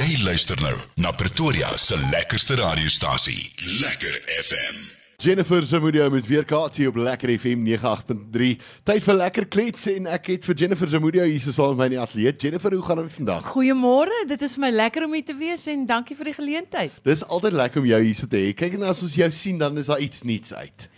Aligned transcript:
Jy 0.00 0.14
luister 0.24 0.56
nou 0.64 0.72
na 1.04 1.10
Pretoria 1.12 1.74
se 1.76 1.98
lekkerste 2.08 2.56
radiostasie, 2.56 3.50
Lekker 3.82 4.14
FM. 4.38 4.78
Jennifer 5.20 5.66
Zamudio 5.68 6.06
met 6.08 6.24
weer 6.24 6.46
kaartjie 6.48 6.86
op 6.88 6.96
Lekker 6.96 7.34
FM 7.34 7.66
98.3. 7.66 8.46
Tyd 8.88 9.04
vir 9.04 9.18
lekker 9.18 9.46
klets 9.52 9.84
en 9.92 10.06
ek 10.08 10.30
het 10.32 10.46
vir 10.48 10.56
Jennifer 10.62 10.88
Zamudio 10.88 11.26
hier 11.28 11.42
so 11.44 11.52
saam 11.52 11.74
met 11.74 11.82
my 11.82 11.88
in 11.90 11.94
die 11.98 12.00
ateljee. 12.00 12.32
Jennifer, 12.46 12.72
hoe 12.72 12.86
gaan 12.86 13.02
dit 13.02 13.18
vandag? 13.18 13.50
Goeiemôre, 13.52 14.22
dit 14.30 14.46
is 14.48 14.56
vir 14.56 14.64
my 14.64 14.70
lekker 14.78 15.04
om 15.04 15.18
hier 15.18 15.26
te 15.28 15.36
wees 15.36 15.68
en 15.68 15.84
dankie 15.90 16.16
vir 16.16 16.30
die 16.30 16.36
geleentheid. 16.38 16.96
Dis 17.04 17.26
altyd 17.28 17.60
lekker 17.60 17.84
om 17.84 17.90
jou 17.90 18.00
hier 18.06 18.16
so 18.16 18.32
te 18.32 18.40
hê. 18.40 18.54
Kyk 18.56 18.80
en 18.80 18.88
as 18.94 19.04
ons 19.04 19.20
jou 19.20 19.28
sien 19.42 19.60
dan 19.60 19.76
is 19.84 19.92
daar 19.92 20.00
iets 20.00 20.24
nuuts 20.24 20.56
uit. 20.56 20.88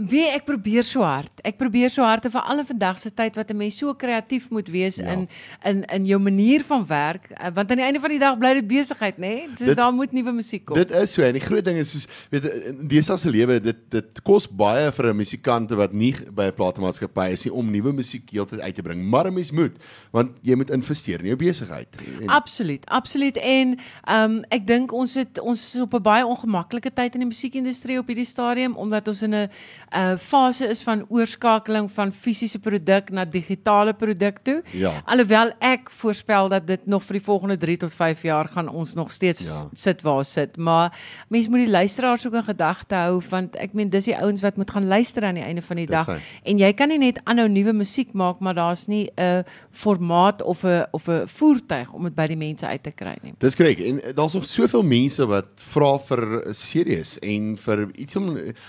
Wie 0.00 0.22
ek 0.32 0.46
probeer 0.48 0.84
so 0.86 1.02
hard. 1.04 1.30
Ek 1.44 1.58
probeer 1.60 1.90
so 1.92 2.02
hard 2.02 2.24
veral 2.32 2.62
in 2.62 2.66
vandag 2.66 2.98
se 3.02 3.10
tyd 3.10 3.36
wat 3.36 3.50
'n 3.50 3.56
mens 3.56 3.76
so 3.76 3.92
kreatief 3.94 4.48
moet 4.50 4.68
wees 4.68 4.96
Ja. 4.96 5.04
in 5.12 5.28
in 5.64 5.84
in 5.84 6.06
jou 6.06 6.18
manier 6.20 6.62
van 6.64 6.86
werk, 6.86 7.30
eh, 7.30 7.50
want 7.54 7.70
aan 7.70 7.76
die 7.76 7.84
einde 7.84 8.00
van 8.00 8.10
die 8.10 8.18
dag 8.18 8.38
bly 8.38 8.54
dit 8.54 8.66
besigheid, 8.66 9.16
nê? 9.16 9.20
Nee? 9.20 9.48
So 9.58 9.64
Dit- 9.64 9.76
daar 9.76 9.92
moet 9.92 10.12
nuwe 10.12 10.32
musiek 10.32 10.64
kom. 10.64 10.76
Dit 10.76 10.90
is 10.90 11.12
so 11.12 11.22
en 11.22 11.32
die 11.32 11.40
groot 11.42 11.64
ding 11.64 11.76
is 11.76 11.90
soos 11.90 12.06
weet 12.30 12.44
in 12.44 12.88
deesdae 12.88 13.18
se 13.18 13.30
lewe 13.30 13.60
dit 13.60 13.90
dit 13.90 14.22
kos 14.22 14.46
baie 14.48 14.90
vir 14.92 15.06
'n 15.10 15.16
musikant 15.16 15.70
wat 15.70 15.92
nie 15.92 16.14
by 16.32 16.44
'n 16.44 16.52
platenmaatskappy 16.54 17.30
is 17.32 17.44
nie 17.44 17.52
om 17.54 17.70
nuwe 17.70 17.92
musiek 17.92 18.30
heeltyd 18.30 18.60
uit 18.60 18.74
te 18.74 18.82
bring. 18.82 19.02
Maar 19.10 19.26
'n 19.26 19.34
mens 19.34 19.52
moet 19.52 19.76
want 20.12 20.30
jy 20.42 20.54
moet 20.54 20.70
investeer 20.70 21.20
in 21.20 21.26
jou 21.26 21.36
besigheid. 21.36 21.88
Absoluut, 22.26 22.86
absoluut 22.86 23.36
en 23.36 23.78
ehm 24.06 24.30
um, 24.30 24.44
ek 24.50 24.66
dink 24.66 24.92
ons 24.92 25.14
het 25.14 25.38
ons 25.40 25.74
is 25.74 25.80
op 25.80 25.94
'n 25.94 26.02
baie 26.02 26.24
ongemaklike 26.26 26.90
tyd 26.94 27.14
in 27.14 27.20
die 27.20 27.28
musiekindustrie 27.28 27.98
op 27.98 28.06
hierdie 28.06 28.24
stadium 28.24 28.76
omdat 28.76 29.08
ons 29.08 29.22
in 29.22 29.34
'n 29.34 29.50
uh, 29.94 30.16
fase 30.18 30.66
is 30.68 30.82
van 30.82 31.04
oorskakeling 31.08 31.90
van 31.90 32.12
fisiese 32.12 32.58
produk 32.58 33.10
na 33.10 33.24
digitale 33.24 33.92
produk 33.92 34.38
toe. 34.42 34.62
Ja. 34.72 35.02
Alhoewel 35.06 35.52
ek 35.58 35.90
voorspel 35.90 36.48
dat 36.48 36.66
dit 36.66 36.86
nog 36.86 37.02
vir 37.04 37.12
die 37.18 37.24
volgende 37.24 37.56
3 37.58 37.76
tot 37.76 37.94
5 37.94 38.22
jaar 38.22 38.48
gaan 38.48 38.68
ons 38.68 38.94
nog 38.94 39.10
steeds 39.12 39.40
Ja. 39.40 39.68
sit 39.72 40.02
waar 40.02 40.24
sit, 40.24 40.56
maar 40.56 40.98
mense 41.28 41.50
moet 41.50 41.58
die 41.64 41.70
luisteraars 41.70 42.26
ook 42.26 42.34
in 42.34 42.44
gedagte 42.44 42.94
hou 42.94 43.20
want 43.30 43.56
ek 43.56 43.72
meen 43.74 43.90
dis 43.90 44.04
die 44.04 44.16
ouens 44.16 44.40
wat 44.40 44.56
moet 44.56 44.70
gaan 44.70 44.86
luister 44.88 45.24
aan 45.24 45.34
die 45.34 45.44
einde 45.44 45.62
van 45.62 45.76
die 45.76 45.86
Dis 45.86 45.96
dag. 45.96 46.06
hy. 46.06 46.18
En 46.44 46.58
jy 46.58 46.72
kan 46.72 46.88
nie 46.88 46.98
net 46.98 47.20
aanhou 47.24 47.48
nuwe 47.48 47.72
musiek 47.72 48.12
maak 48.12 48.40
maar 48.40 48.54
daar's 48.54 48.86
nie 48.88 49.10
'n 49.16 49.44
formaat 49.72 50.42
of 50.42 50.64
'n 50.64 50.86
of 50.92 51.08
'n 51.08 51.26
voertuig 51.26 51.92
om 51.92 52.04
dit 52.04 52.14
by 52.14 52.26
die 52.26 52.36
mense 52.36 52.66
uit 52.66 52.82
te 52.82 52.90
kry 52.90 53.16
nie. 53.22 53.34
Dis 53.38 53.54
korrek. 53.56 53.78
En 53.80 54.02
eh, 54.02 54.14
daar's 54.14 54.34
nog 54.34 54.44
soveel 54.46 54.82
mense 54.82 55.26
wat 55.26 55.46
vra 55.56 55.98
vir 55.98 56.44
series 56.54 57.18
en 57.18 57.56
vir 57.56 57.88
iets 57.94 58.16
om 58.16 58.26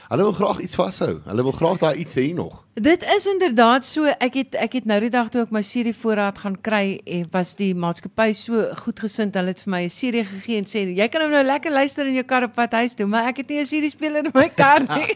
hulle 0.10 0.23
wil 0.23 0.32
graag 0.32 0.60
iets 0.60 0.76
vashou. 0.76 1.11
Hulle 1.26 1.44
wil 1.44 1.52
graag 1.52 1.78
daai 1.80 1.95
iets 2.04 2.16
hê 2.16 2.34
nog. 2.34 2.66
Dit 2.73 3.04
is 3.16 3.26
inderdaad 3.28 3.86
so 3.86 4.06
ek 4.06 4.34
het 4.34 4.56
ek 4.56 4.73
het 4.73 4.86
nou 4.86 5.00
die 5.00 5.09
dag 5.09 5.30
toe 5.30 5.42
ek 5.42 5.52
my 5.52 5.62
CD 5.62 5.92
voorraad 5.95 6.38
gaan 6.40 6.56
kry 6.62 7.02
en 7.06 7.28
was 7.31 7.56
die 7.56 7.73
maatskappy 7.76 8.31
so 8.34 8.54
goedgesind 8.84 9.36
hulle 9.36 9.48
het 9.54 9.62
vir 9.62 9.72
my 9.72 9.82
'n 9.84 9.89
CD 9.89 10.23
gegee 10.26 10.58
en 10.58 10.66
sê 10.66 10.86
jy 10.95 11.08
kan 11.08 11.22
hom 11.22 11.32
nou 11.32 11.44
lekker 11.44 11.72
luister 11.72 12.08
in 12.08 12.14
jou 12.14 12.23
kar 12.23 12.44
op 12.44 12.54
pad 12.56 12.72
huis 12.72 12.95
toe 12.95 13.06
maar 13.08 13.28
ek 13.28 13.38
het 13.38 13.50
nie 13.50 13.59
'n 13.62 13.66
CD 13.66 13.92
speler 13.92 14.26
in 14.26 14.32
my 14.34 14.50
kar 14.50 14.80
nie. 14.80 15.14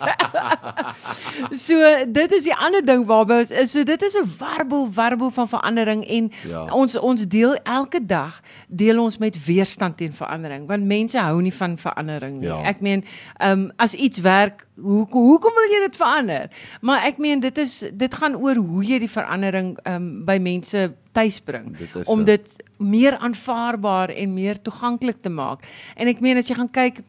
so 1.67 1.75
dit 2.11 2.31
is 2.33 2.43
die 2.43 2.55
ander 2.55 2.83
ding 2.85 3.05
waarby 3.07 3.39
ons 3.43 3.51
is 3.51 3.71
so 3.71 3.83
dit 3.83 4.01
is 4.03 4.15
'n 4.15 4.27
warbel 4.39 4.89
warbel 4.93 5.29
van 5.31 5.47
verandering 5.49 6.05
en 6.07 6.31
Ja. 6.47 6.65
ons 6.73 6.95
ons 6.97 7.27
deel 7.27 7.55
elke 7.63 8.05
dag 8.05 8.41
deel 8.67 8.99
ons 8.99 9.17
met 9.17 9.45
weerstand 9.45 9.97
teen 9.97 10.13
verandering 10.13 10.67
want 10.67 10.83
mense 10.85 11.17
hou 11.19 11.41
nie 11.41 11.53
van 11.53 11.77
verandering 11.77 12.39
nie. 12.39 12.47
Ja. 12.47 12.61
Ek 12.63 12.81
meen 12.81 13.03
ehm 13.39 13.51
um, 13.51 13.71
as 13.77 13.93
iets 13.93 14.19
werk 14.19 14.65
hoe 14.75 15.07
hoekom 15.09 15.53
wil 15.55 15.69
jy 15.71 15.81
dit 15.85 15.97
verander? 15.99 16.51
Maar 16.81 17.07
ek 17.09 17.21
meen 17.21 17.41
dit 17.43 17.57
is 17.63 17.79
dit 17.93 18.19
gaan 18.21 18.35
oor 18.35 18.59
hoe 18.59 18.83
jy 18.85 18.99
die 19.05 19.11
verandering 19.11 19.75
um, 19.87 20.11
by 20.27 20.37
mense 20.41 20.87
tuisbring 21.15 21.71
Dit 21.77 21.95
is 21.95 22.11
om 22.11 22.23
so. 22.23 22.29
dit 22.33 22.63
meer 22.77 23.17
aanvaarbaar 23.23 24.11
en 24.11 24.33
meer 24.35 24.59
toeganklik 24.61 25.21
te 25.23 25.31
maak. 25.31 25.63
En 25.95 26.11
ek 26.11 26.23
meen 26.23 26.37
as 26.41 26.49
jy 26.51 26.57
gaan 26.59 26.71
kyk 26.71 27.03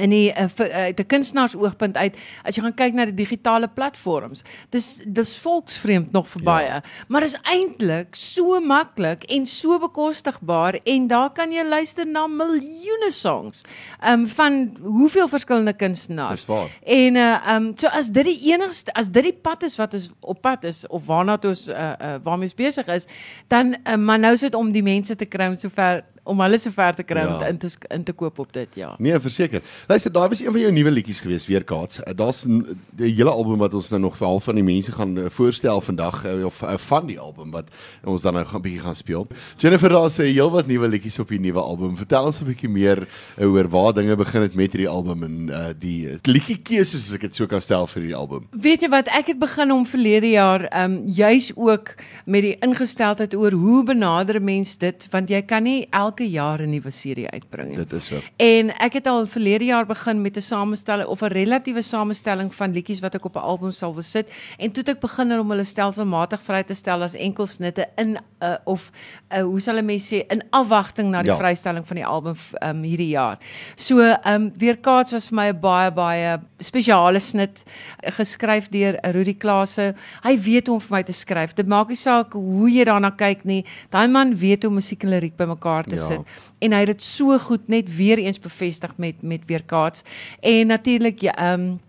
in 0.00 0.10
die 0.10 0.30
uh, 0.32 0.48
vir, 0.48 0.66
uh, 0.70 0.86
die 0.96 1.04
kunstenaars 1.04 1.54
oogpunt 1.56 1.96
uit 1.96 2.16
as 2.44 2.56
jy 2.56 2.62
gaan 2.62 2.74
kyk 2.74 2.94
na 2.94 3.04
die 3.10 3.14
digitale 3.24 3.68
platforms 3.68 4.44
dis 4.70 5.00
dis 5.06 5.34
volksvreemd 5.38 6.12
nog 6.12 6.28
vir 6.28 6.42
Ja. 6.42 6.46
baie 6.50 6.82
maar 7.08 7.22
is 7.22 7.36
eintlik 7.50 8.14
so 8.16 8.60
maklik 8.60 9.24
en 9.30 9.46
so 9.46 9.78
bekostigbaar 9.78 10.78
en 10.84 11.06
daar 11.08 11.30
kan 11.30 11.52
jy 11.52 11.62
luister 11.64 12.06
na 12.06 12.26
miljoene 12.26 13.10
songs 13.10 13.62
um, 14.06 14.26
van 14.28 14.76
hoeveel 14.82 15.28
verskillende 15.28 15.72
kunstenaars 15.72 16.40
Dis 16.44 16.46
waar. 16.48 16.70
en 16.86 17.16
uh 17.16 17.54
um 17.56 17.72
so 17.76 17.88
as 17.88 18.10
dit 18.10 18.24
die 18.24 18.52
enigste 18.52 18.92
as 18.94 19.08
dit 19.10 19.22
die 19.24 19.32
pad 19.32 19.62
is 19.62 19.76
wat 19.76 19.94
ons 19.94 20.10
op 20.20 20.40
pad 20.42 20.64
is 20.64 20.86
of 20.88 21.06
waarna 21.06 21.36
toe 21.38 21.50
ons 21.50 21.68
uh, 21.68 21.74
uh 22.00 22.14
waarmee 22.24 22.48
ons 22.48 22.54
besig 22.54 22.86
is, 22.86 23.06
dan 23.48 23.74
uh, 23.86 23.96
maar 23.96 24.18
nou 24.18 24.32
is 24.34 24.40
dit 24.40 24.54
om 24.54 24.72
die 24.72 24.82
mense 24.82 25.14
te 25.16 25.24
kry 25.26 25.46
om 25.48 25.56
sover 25.56 26.02
om 26.24 26.40
hulle 26.40 26.58
sover 26.58 26.94
te 26.94 27.02
kry 27.02 27.20
Ja. 27.20 27.32
om 27.34 27.38
te 27.38 27.48
in 27.48 27.58
te 27.58 27.68
in 27.90 28.04
te 28.04 28.12
koop 28.12 28.38
op 28.38 28.52
dit, 28.52 28.68
ja. 28.74 28.94
Nee, 28.98 29.18
verseker. 29.20 29.62
Luister, 29.86 30.12
daar 30.12 30.28
was 30.28 30.40
een 30.40 30.50
van 30.52 30.60
jou 30.60 30.72
nuwe 30.72 30.90
liedjies 30.90 31.20
geweest 31.20 31.46
weer 31.46 31.64
Kaats. 31.64 31.98
Uh, 32.00 32.14
Daar's 32.16 32.44
'n- 32.46 32.66
hele 32.96 33.30
album 33.30 33.58
wat 33.58 33.74
ons 33.74 33.88
nou 33.90 34.00
nog 34.00 34.16
vir 34.16 34.26
half 34.26 34.44
van 34.44 34.54
die 34.54 34.64
mense 34.64 34.92
gaan 34.92 35.16
uh, 35.18 35.24
voorstel 35.28 35.80
vandag 35.80 36.24
uh, 36.26 36.44
of 36.44 36.62
van 36.76 37.06
die 37.06 37.18
album 37.20 37.50
wat 37.50 37.68
ons 38.04 38.22
dan 38.22 38.34
nou 38.34 38.44
gaan 38.44 38.58
'n 38.58 38.62
bietjie 38.62 38.80
gaan 38.80 38.94
speel. 38.94 39.26
Jennifer, 39.56 39.88
daar's 39.88 40.18
'n 40.18 40.22
heelwat 40.22 40.66
nuwe 40.66 40.88
liedjies 40.88 41.18
op 41.18 41.28
die 41.28 41.40
nuwe 41.40 41.60
album. 41.60 41.96
Vertel 41.96 42.24
ons 42.24 42.40
'n 42.40 42.44
bietjie 42.46 42.68
meer 42.68 43.08
oor 43.40 43.68
waar 43.68 43.92
dinge 43.92 44.16
begin 44.16 44.42
het 44.42 44.54
met 44.54 44.72
hierdie 44.72 44.88
album 44.88 45.22
en 45.22 45.48
uh, 45.50 45.66
die 45.78 46.18
liedjie 46.22 46.58
keuses 46.62 47.06
as 47.08 47.12
ek 47.14 47.20
dit 47.20 47.34
so 47.34 47.46
kan 47.46 47.60
stel 47.60 47.86
vir 47.86 48.00
hierdie 48.02 48.16
album. 48.18 48.46
Weet 48.50 48.80
jy 48.82 48.88
wat 48.88 49.08
ek 49.08 49.26
het 49.26 49.38
begin 49.38 49.72
om 49.72 49.86
verlede 49.86 50.30
jaar 50.30 50.84
um 50.84 51.02
juis 51.06 51.52
ook 51.56 51.94
met 52.24 52.42
die 52.42 52.56
ingesteldheid 52.60 53.34
oor 53.34 53.50
hoe 53.52 53.84
benader 53.84 54.42
mens 54.42 54.76
dit 54.78 55.06
want 55.10 55.28
jy 55.28 55.42
kan 55.42 55.62
nie 55.62 55.86
elke 55.90 56.13
jaar 56.20 56.60
'n 56.60 56.70
nuwe 56.70 56.90
serie 56.90 57.30
uitbring 57.30 57.68
nie. 57.68 57.76
Dit 57.76 57.92
is 57.92 58.04
so. 58.06 58.20
En 58.36 58.70
ek 58.80 58.92
het 58.92 59.06
al 59.06 59.26
verlede 59.26 59.64
jaar 59.64 59.86
begin 59.86 60.22
met 60.22 60.36
'n 60.36 60.40
samestelling 60.42 61.08
of 61.08 61.22
'n 61.22 61.26
relatiewe 61.32 61.82
samestelling 61.82 62.54
van 62.54 62.72
liedjies 62.72 63.00
wat 63.00 63.14
ek 63.14 63.24
op 63.24 63.36
'n 63.36 63.38
album 63.40 63.70
sal 63.72 63.92
wil 63.94 64.02
sit 64.02 64.26
en 64.58 64.70
toe 64.72 64.84
ek 64.86 65.00
begin 65.00 65.38
om 65.38 65.50
hulle 65.50 65.64
stelselmatig 65.64 66.40
vry 66.40 66.62
te 66.62 66.74
stel 66.74 67.02
as 67.02 67.14
enkelsnitte 67.14 67.86
in 67.96 68.18
uh, 68.42 68.54
of 68.64 68.90
uh, 69.32 69.42
hoe 69.42 69.60
sal 69.60 69.76
'n 69.78 69.84
mens 69.84 70.12
sê 70.12 70.24
in 70.30 70.42
afwagting 70.50 71.10
na 71.10 71.22
die 71.22 71.30
Ja. 71.32 71.36
vrystelling 71.38 71.86
van 71.86 71.96
die 71.96 72.06
album 72.06 72.34
um, 72.62 72.82
hierdie 72.82 73.08
jaar. 73.08 73.38
So 73.76 73.98
ehm 74.00 74.42
um, 74.42 74.52
weer 74.56 74.76
kaats 74.76 75.12
was 75.12 75.28
vir 75.28 75.36
my 75.36 75.48
'n 75.52 75.60
baie 75.60 75.90
baie 75.90 76.38
spesiale 76.58 77.18
snit 77.18 77.64
uh, 78.04 78.10
geskryf 78.12 78.68
deur 78.68 78.98
Rudy 79.12 79.34
Klase. 79.34 79.94
Hy 80.22 80.38
weet 80.38 80.66
hoe 80.66 80.74
om 80.74 80.80
vir 80.80 80.96
my 80.96 81.02
te 81.02 81.12
skryf. 81.12 81.54
Dit 81.54 81.66
maak 81.66 81.88
nie 81.88 81.96
saak 81.96 82.32
hoe 82.32 82.70
jy 82.70 82.84
daarna 82.84 83.10
kyk 83.10 83.44
nie. 83.44 83.64
Daai 83.90 84.08
man 84.08 84.34
weet 84.36 84.62
hoe 84.62 84.72
musiek 84.72 85.02
en 85.04 85.10
liriek 85.10 85.36
bymekaar 85.36 85.84
te 85.84 85.94
Ja. 85.96 86.03
Ja. 86.08 86.14
sit 86.14 86.42
en 86.64 86.76
hy 86.76 86.82
het 86.84 86.92
dit 86.92 87.02
so 87.02 87.38
goed 87.38 87.68
net 87.72 87.90
weer 87.96 88.20
eens 88.22 88.40
bevestig 88.40 88.96
met 88.96 89.22
met 89.22 89.48
weerkaats 89.50 90.02
en 90.40 90.66
natuurlik 90.66 91.20
ja 91.20 91.34
ehm 91.36 91.60
um, 91.60 91.80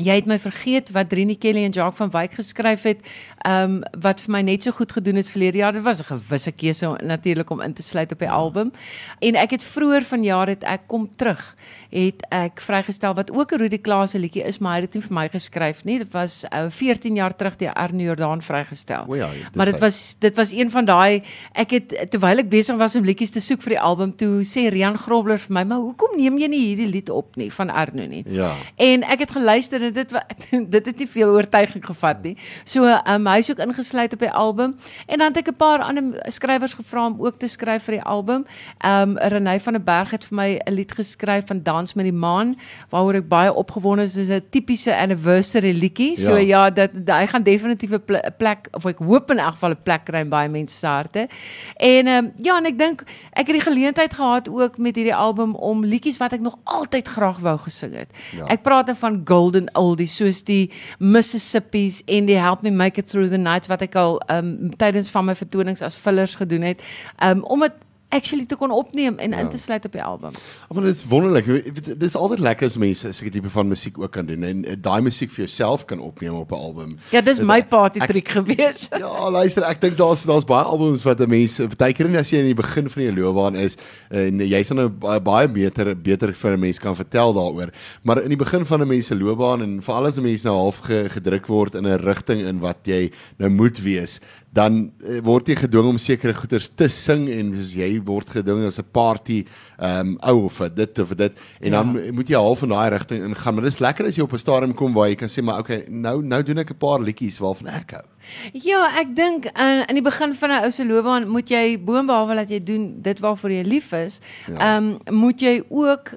Jy 0.00 0.14
het 0.16 0.24
my 0.24 0.38
vergeet 0.40 0.88
wat 0.96 1.10
Drini 1.10 1.34
Kelly 1.36 1.66
en 1.66 1.72
Jacques 1.74 1.98
van 2.00 2.08
Wyk 2.14 2.38
geskryf 2.38 2.86
het, 2.88 3.00
ehm 3.44 3.82
um, 3.82 4.00
wat 4.00 4.20
vir 4.24 4.32
my 4.32 4.40
net 4.40 4.62
so 4.64 4.72
goed 4.72 4.92
gedoen 4.92 5.18
het 5.20 5.28
verlede 5.28 5.58
jaar. 5.58 5.72
Dit 5.72 5.82
was 5.82 6.00
'n 6.00 6.04
gewisse 6.04 6.52
keuse 6.52 6.96
natuurlik 7.02 7.50
om 7.50 7.60
in 7.60 7.74
te 7.74 7.82
sluit 7.82 8.12
op 8.12 8.18
die 8.18 8.30
album. 8.30 8.72
En 9.20 9.34
ek 9.34 9.50
het 9.50 9.62
vroeër 9.62 10.02
vanjaar 10.02 10.48
het 10.48 10.62
ek 10.64 10.80
kom 10.86 11.10
terug, 11.16 11.56
het 11.90 12.24
ek 12.30 12.60
vrygestel 12.60 13.14
wat 13.14 13.30
ook 13.30 13.52
'n 13.52 13.58
Rudy 13.58 13.78
Klaas 13.78 14.12
liedjie 14.12 14.42
is, 14.42 14.58
maar 14.58 14.74
hy 14.74 14.80
het 14.80 14.92
dit 14.92 15.02
vir 15.02 15.12
my 15.12 15.28
geskryf 15.28 15.84
nie. 15.84 15.98
Dit 15.98 16.12
was 16.12 16.44
uh, 16.52 16.70
14 16.70 17.14
jaar 17.14 17.36
terug 17.36 17.56
deur 17.56 17.72
Arno 17.72 18.02
Jordaan 18.02 18.42
vrygestel. 18.42 19.04
O 19.08 19.14
ja, 19.14 19.28
dis 19.28 19.54
Maar 19.54 19.66
dit 19.66 19.78
was 19.78 20.16
dit 20.18 20.36
was 20.36 20.52
een 20.52 20.70
van 20.70 20.84
daai 20.84 21.22
ek 21.52 21.70
het 21.70 22.10
terwyl 22.10 22.38
ek 22.38 22.48
besig 22.48 22.76
was 22.76 22.96
om 22.96 23.04
liedjies 23.04 23.30
te 23.30 23.40
soek 23.40 23.62
vir 23.62 23.70
die 23.70 23.80
album 23.80 24.16
toe 24.16 24.42
sê 24.44 24.70
Rian 24.70 24.96
Grobler 24.98 25.38
vir 25.38 25.52
my, 25.52 25.64
"Maar 25.64 25.78
hoekom 25.78 26.16
neem 26.16 26.38
jy 26.38 26.48
nie 26.48 26.66
hierdie 26.66 26.90
lied 26.90 27.10
op 27.10 27.36
nie 27.36 27.52
van 27.52 27.70
Arno 27.70 28.06
nie?" 28.06 28.24
Ja. 28.26 28.56
En 28.76 29.02
ek 29.02 29.18
het 29.18 29.30
geluister 29.30 29.81
dit 29.90 30.10
wa- 30.12 30.26
dit 30.74 30.86
het 30.86 30.98
nie 30.98 31.08
veel 31.08 31.28
oortuiging 31.28 31.84
gevat 31.84 32.22
nie. 32.22 32.36
So 32.64 32.84
um, 32.84 33.26
hy 33.26 33.38
is 33.38 33.50
ook 33.50 33.58
ingesluit 33.58 34.12
op 34.12 34.18
die 34.18 34.30
album 34.30 34.76
en 35.06 35.18
dan 35.18 35.28
het 35.32 35.36
ek 35.36 35.48
'n 35.48 35.56
paar 35.56 35.80
ander 35.82 36.04
skrywers 36.30 36.74
gevra 36.74 37.06
om 37.06 37.16
ook 37.18 37.38
te 37.38 37.46
skryf 37.48 37.82
vir 37.82 37.94
die 37.94 38.02
album. 38.02 38.46
Um 38.84 39.18
Renée 39.18 39.60
van 39.60 39.72
der 39.72 39.82
Berg 39.82 40.10
het 40.10 40.24
vir 40.24 40.36
my 40.36 40.60
'n 40.66 40.72
lied 40.74 40.92
geskryf 40.92 41.46
van 41.46 41.62
Dans 41.62 41.94
met 41.94 42.04
die 42.04 42.12
Maan 42.12 42.56
waaroor 42.90 43.14
ek 43.14 43.28
baie 43.28 43.52
opgewonde 43.54 44.02
is. 44.02 44.12
Dis 44.14 44.28
'n 44.30 44.42
tipiese 44.50 44.96
anniversary 44.96 45.72
liedjie. 45.72 46.16
So 46.16 46.36
Ja. 46.36 46.64
ja, 46.66 46.70
dat, 46.70 46.90
dat 46.94 47.16
hy 47.18 47.26
gaan 47.26 47.42
definitief 47.42 47.90
'n 47.90 48.02
ple- 48.04 48.22
'n 48.24 48.34
plek 48.38 48.68
of 48.72 48.84
ek 48.86 48.98
hoop 48.98 49.30
in 49.30 49.38
elk 49.38 49.52
geval 49.52 49.70
'n 49.70 49.82
plek 49.82 50.04
kry 50.04 50.28
baie 50.28 50.48
mense 50.48 50.76
se 50.78 50.86
harte. 50.86 51.28
En 51.76 52.06
ehm 52.06 52.24
um, 52.24 52.32
ja, 52.38 52.56
en 52.58 52.64
ek 52.66 52.78
dink 52.78 53.00
ek 53.32 53.46
het 53.46 53.56
die 53.56 53.60
geleentheid 53.60 54.14
gehad 54.14 54.48
ook 54.48 54.78
met 54.78 54.94
hierdie 54.96 55.14
album 55.14 55.54
om 55.54 55.84
liedjies 55.84 56.16
wat 56.18 56.32
ek 56.32 56.40
nog 56.40 56.56
altyd 56.64 57.08
graag 57.08 57.38
wou 57.38 57.58
gesing 57.58 57.94
het. 57.94 58.08
Ja. 58.36 58.44
Ek 58.46 58.62
praat 58.62 58.86
dan 58.86 58.96
van 58.96 59.20
golden 59.24 59.71
oldies 59.78 60.16
soos 60.16 60.42
die 60.44 60.70
Mississippi's 60.98 62.02
en 62.06 62.26
die 62.26 62.38
Help 62.40 62.62
Me 62.62 62.70
Make 62.70 63.00
It 63.00 63.10
Through 63.10 63.30
the 63.30 63.40
Night 63.40 63.68
wat 63.72 63.82
ek 63.82 63.96
al 64.00 64.20
um, 64.32 64.70
tydens 64.78 65.10
van 65.12 65.28
my 65.28 65.36
vertonings 65.38 65.82
as 65.82 65.94
fillers 65.98 66.36
gedoen 66.40 66.66
het. 66.72 66.84
Um, 67.22 67.44
om 67.44 67.64
dit 67.66 67.80
actually 68.12 68.46
te 68.46 68.56
kon 68.56 68.70
opneem 68.70 69.18
en 69.18 69.30
Ja. 69.30 69.38
in 69.38 69.48
te 69.48 69.58
sluit 69.58 69.84
op 69.84 69.92
die 69.92 70.02
album. 70.02 70.32
Maar 70.72 70.82
dit 70.84 70.94
is 70.96 71.04
wonderlik. 71.08 71.46
Dit 71.84 72.02
is 72.02 72.14
altyd 72.16 72.38
lekker 72.38 72.66
as 72.66 72.76
mense 72.76 73.12
sulke 73.12 73.32
tipe 73.32 73.50
van 73.50 73.68
musiek 73.68 73.98
ook 73.98 74.10
kan 74.12 74.26
doen 74.26 74.42
en 74.42 74.64
eh, 74.64 74.76
daai 74.80 75.00
musiek 75.02 75.30
vir 75.30 75.44
jouself 75.46 75.84
kan 75.84 75.98
opneem 75.98 76.34
op 76.34 76.50
'n 76.52 76.54
album. 76.54 76.96
Ja, 77.10 77.20
dis 77.20 77.40
my 77.40 77.62
party 77.64 77.98
trick 77.98 78.28
gewees. 78.28 78.88
Ja, 79.02 79.30
luister, 79.30 79.62
ek 79.64 79.80
dink 79.80 79.96
daar's 79.96 80.22
daar's 80.24 80.44
baie 80.44 80.64
albums 80.64 81.02
wat 81.02 81.20
'n 81.20 81.28
mens 81.28 81.56
partykeer 81.60 82.16
as 82.18 82.30
jy 82.30 82.38
in 82.38 82.44
die 82.46 82.54
begin 82.54 82.88
van 82.88 83.02
jou 83.02 83.14
loopbaan 83.14 83.54
is 83.56 83.76
en 84.10 84.38
jy 84.38 84.62
sal 84.62 84.76
nou 84.76 84.88
ba- 84.88 85.20
baie 85.20 85.48
beter 85.48 85.94
beter 85.96 86.34
vir 86.34 86.52
'n 86.52 86.60
mens 86.60 86.78
kan 86.78 86.94
vertel 86.96 87.32
daaroor. 87.32 87.70
Maar 88.02 88.22
in 88.22 88.28
die 88.28 88.36
begin 88.36 88.66
van 88.66 88.80
'n 88.82 88.88
mens 88.88 89.06
se 89.06 89.14
loopbaan 89.16 89.62
en 89.62 89.82
veral 89.82 90.06
as 90.06 90.18
'n 90.18 90.22
mens 90.22 90.42
nou 90.44 90.56
half 90.56 90.78
ge, 90.78 91.08
gedruk 91.08 91.46
word 91.46 91.74
in 91.74 91.86
'n 91.86 91.98
rigting 92.00 92.40
in 92.46 92.58
wat 92.60 92.78
jy 92.84 93.10
nou 93.38 93.50
moet 93.50 93.78
wees, 93.82 94.20
dan 94.52 94.92
eh, 95.04 95.20
word 95.24 95.46
jy 95.48 95.54
gedwing 95.56 95.86
om 95.88 95.98
sekere 95.98 96.34
goeders 96.34 96.68
te 96.76 96.88
sing 96.88 97.28
en 97.32 97.54
soos 97.54 97.72
jy 97.74 98.02
word 98.04 98.28
gedwing 98.28 98.66
as 98.66 98.78
'n 98.78 98.84
party 98.92 99.44
ehm 99.78 100.00
um, 100.00 100.18
ou 100.22 100.44
of 100.44 100.52
vir 100.60 100.68
dit 100.74 100.98
of 100.98 101.08
vir 101.08 101.16
dit 101.16 101.32
en 101.60 101.72
Ja. 101.72 101.82
dan 101.82 102.14
moet 102.14 102.28
jy 102.28 102.36
half 102.36 102.62
in 102.62 102.68
daai 102.68 102.90
rigting 102.90 103.24
ingaan. 103.24 103.54
Maar 103.54 103.64
dis 103.64 103.78
lekker 103.80 104.06
as 104.06 104.16
jy 104.16 104.22
op 104.22 104.32
'n 104.32 104.38
stadium 104.38 104.74
kom 104.74 104.92
waar 104.94 105.08
jy 105.08 105.16
kan 105.16 105.28
sê 105.28 105.42
maar 105.42 105.58
okay, 105.60 105.84
nou 105.88 106.22
nou 106.22 106.42
doen 106.42 106.58
ek 106.58 106.70
'n 106.70 106.78
paar 106.78 107.00
liedjies 107.00 107.38
waarvan 107.38 107.66
ek 107.68 107.90
hou. 107.90 108.04
Ja, 108.52 108.92
ek 109.00 109.16
dink 109.16 109.44
in 109.58 109.84
in 109.88 109.94
die 109.94 110.02
begin 110.02 110.34
van 110.34 110.50
'n 110.50 110.64
ou 110.64 110.70
se 110.70 110.84
loopbaan 110.84 111.28
moet 111.28 111.48
jy 111.48 111.78
boonbehalwe 111.78 112.34
dat 112.34 112.48
jy 112.50 112.60
doen 112.64 113.00
dit 113.02 113.18
waarvoor 113.20 113.50
jy 113.50 113.62
lief 113.64 113.92
is, 113.92 114.20
Ja. 114.48 114.76
ehm 114.76 114.98
um, 115.08 115.18
moet 115.18 115.40
jy 115.40 115.62
ook 115.70 116.12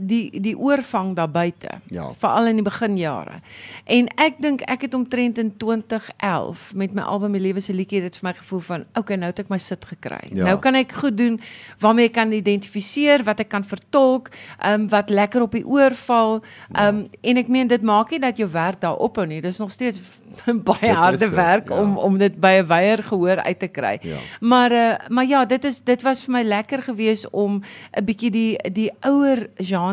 die 0.00 0.40
die 0.40 0.54
oorvang 0.58 1.14
daar 1.16 1.30
buite. 1.30 1.80
Ja. 1.92 2.10
Veral 2.18 2.46
in 2.46 2.60
die 2.60 2.66
beginjare. 2.66 3.40
En 3.84 4.08
ek 4.16 4.40
dink 4.42 4.64
ek 4.66 4.86
het 4.86 4.94
omtrent 4.94 5.38
in 5.38 5.52
2011 5.56 6.74
met 6.74 6.94
my 6.94 7.02
album 7.02 7.30
My 7.30 7.38
Lewe 7.42 7.60
se 7.60 7.74
liedjie 7.74 8.00
dit 8.00 8.16
vir 8.16 8.28
my 8.28 8.34
gevoel 8.38 8.60
van 8.60 8.84
okay, 8.94 9.16
nou 9.16 9.30
het 9.30 9.42
ek 9.44 9.50
my 9.52 9.58
sit 9.62 9.84
gekry. 9.84 10.20
Ja. 10.32 10.50
Nou 10.50 10.58
kan 10.62 10.78
ek 10.78 10.92
goed 10.92 11.16
doen 11.18 11.40
waarmee 11.82 12.10
ek 12.10 12.16
kan 12.18 12.32
identifiseer, 12.32 13.24
wat 13.26 13.40
ek 13.44 13.50
kan 13.52 13.64
vertolk, 13.64 14.30
ehm 14.58 14.86
um, 14.86 14.88
wat 14.92 15.10
lekker 15.10 15.42
op 15.42 15.56
die 15.56 15.66
oor 15.66 15.94
val. 16.06 16.40
Ehm 16.74 17.02
um, 17.02 17.02
en 17.22 17.42
ek 17.42 17.48
meen 17.48 17.68
dit 17.68 17.82
maak 17.82 18.10
nie 18.10 18.22
dat 18.22 18.38
jou 18.38 18.48
werk 18.52 18.80
daar 18.80 18.96
ophou 18.96 19.26
nie. 19.26 19.40
Dis 19.40 19.58
nog 19.58 19.70
steeds 19.70 20.00
baie 20.68 20.80
Dit 20.80 20.96
harde 20.96 21.28
so, 21.28 21.34
werk 21.34 21.68
ja. 21.68 21.80
om 21.80 21.96
om 21.98 22.18
dit 22.18 22.40
by 22.40 22.60
'n 22.60 22.66
weier 22.66 23.02
gehoor 23.02 23.42
uit 23.42 23.58
te 23.58 23.68
kry. 23.68 23.98
Ja. 24.02 24.18
Maar 24.40 24.72
uh, 24.72 24.94
maar 25.08 25.26
ja, 25.26 25.44
dit 25.44 25.64
is 25.64 25.80
dit 25.80 26.02
was 26.02 26.22
vir 26.24 26.32
my 26.32 26.42
lekker 26.42 26.82
geweest 26.82 27.30
om 27.30 27.62
'n 27.92 28.04
bietjie 28.04 28.30
die 28.30 28.72
die 28.72 28.90
ouer 29.00 29.48
genre 29.56 29.85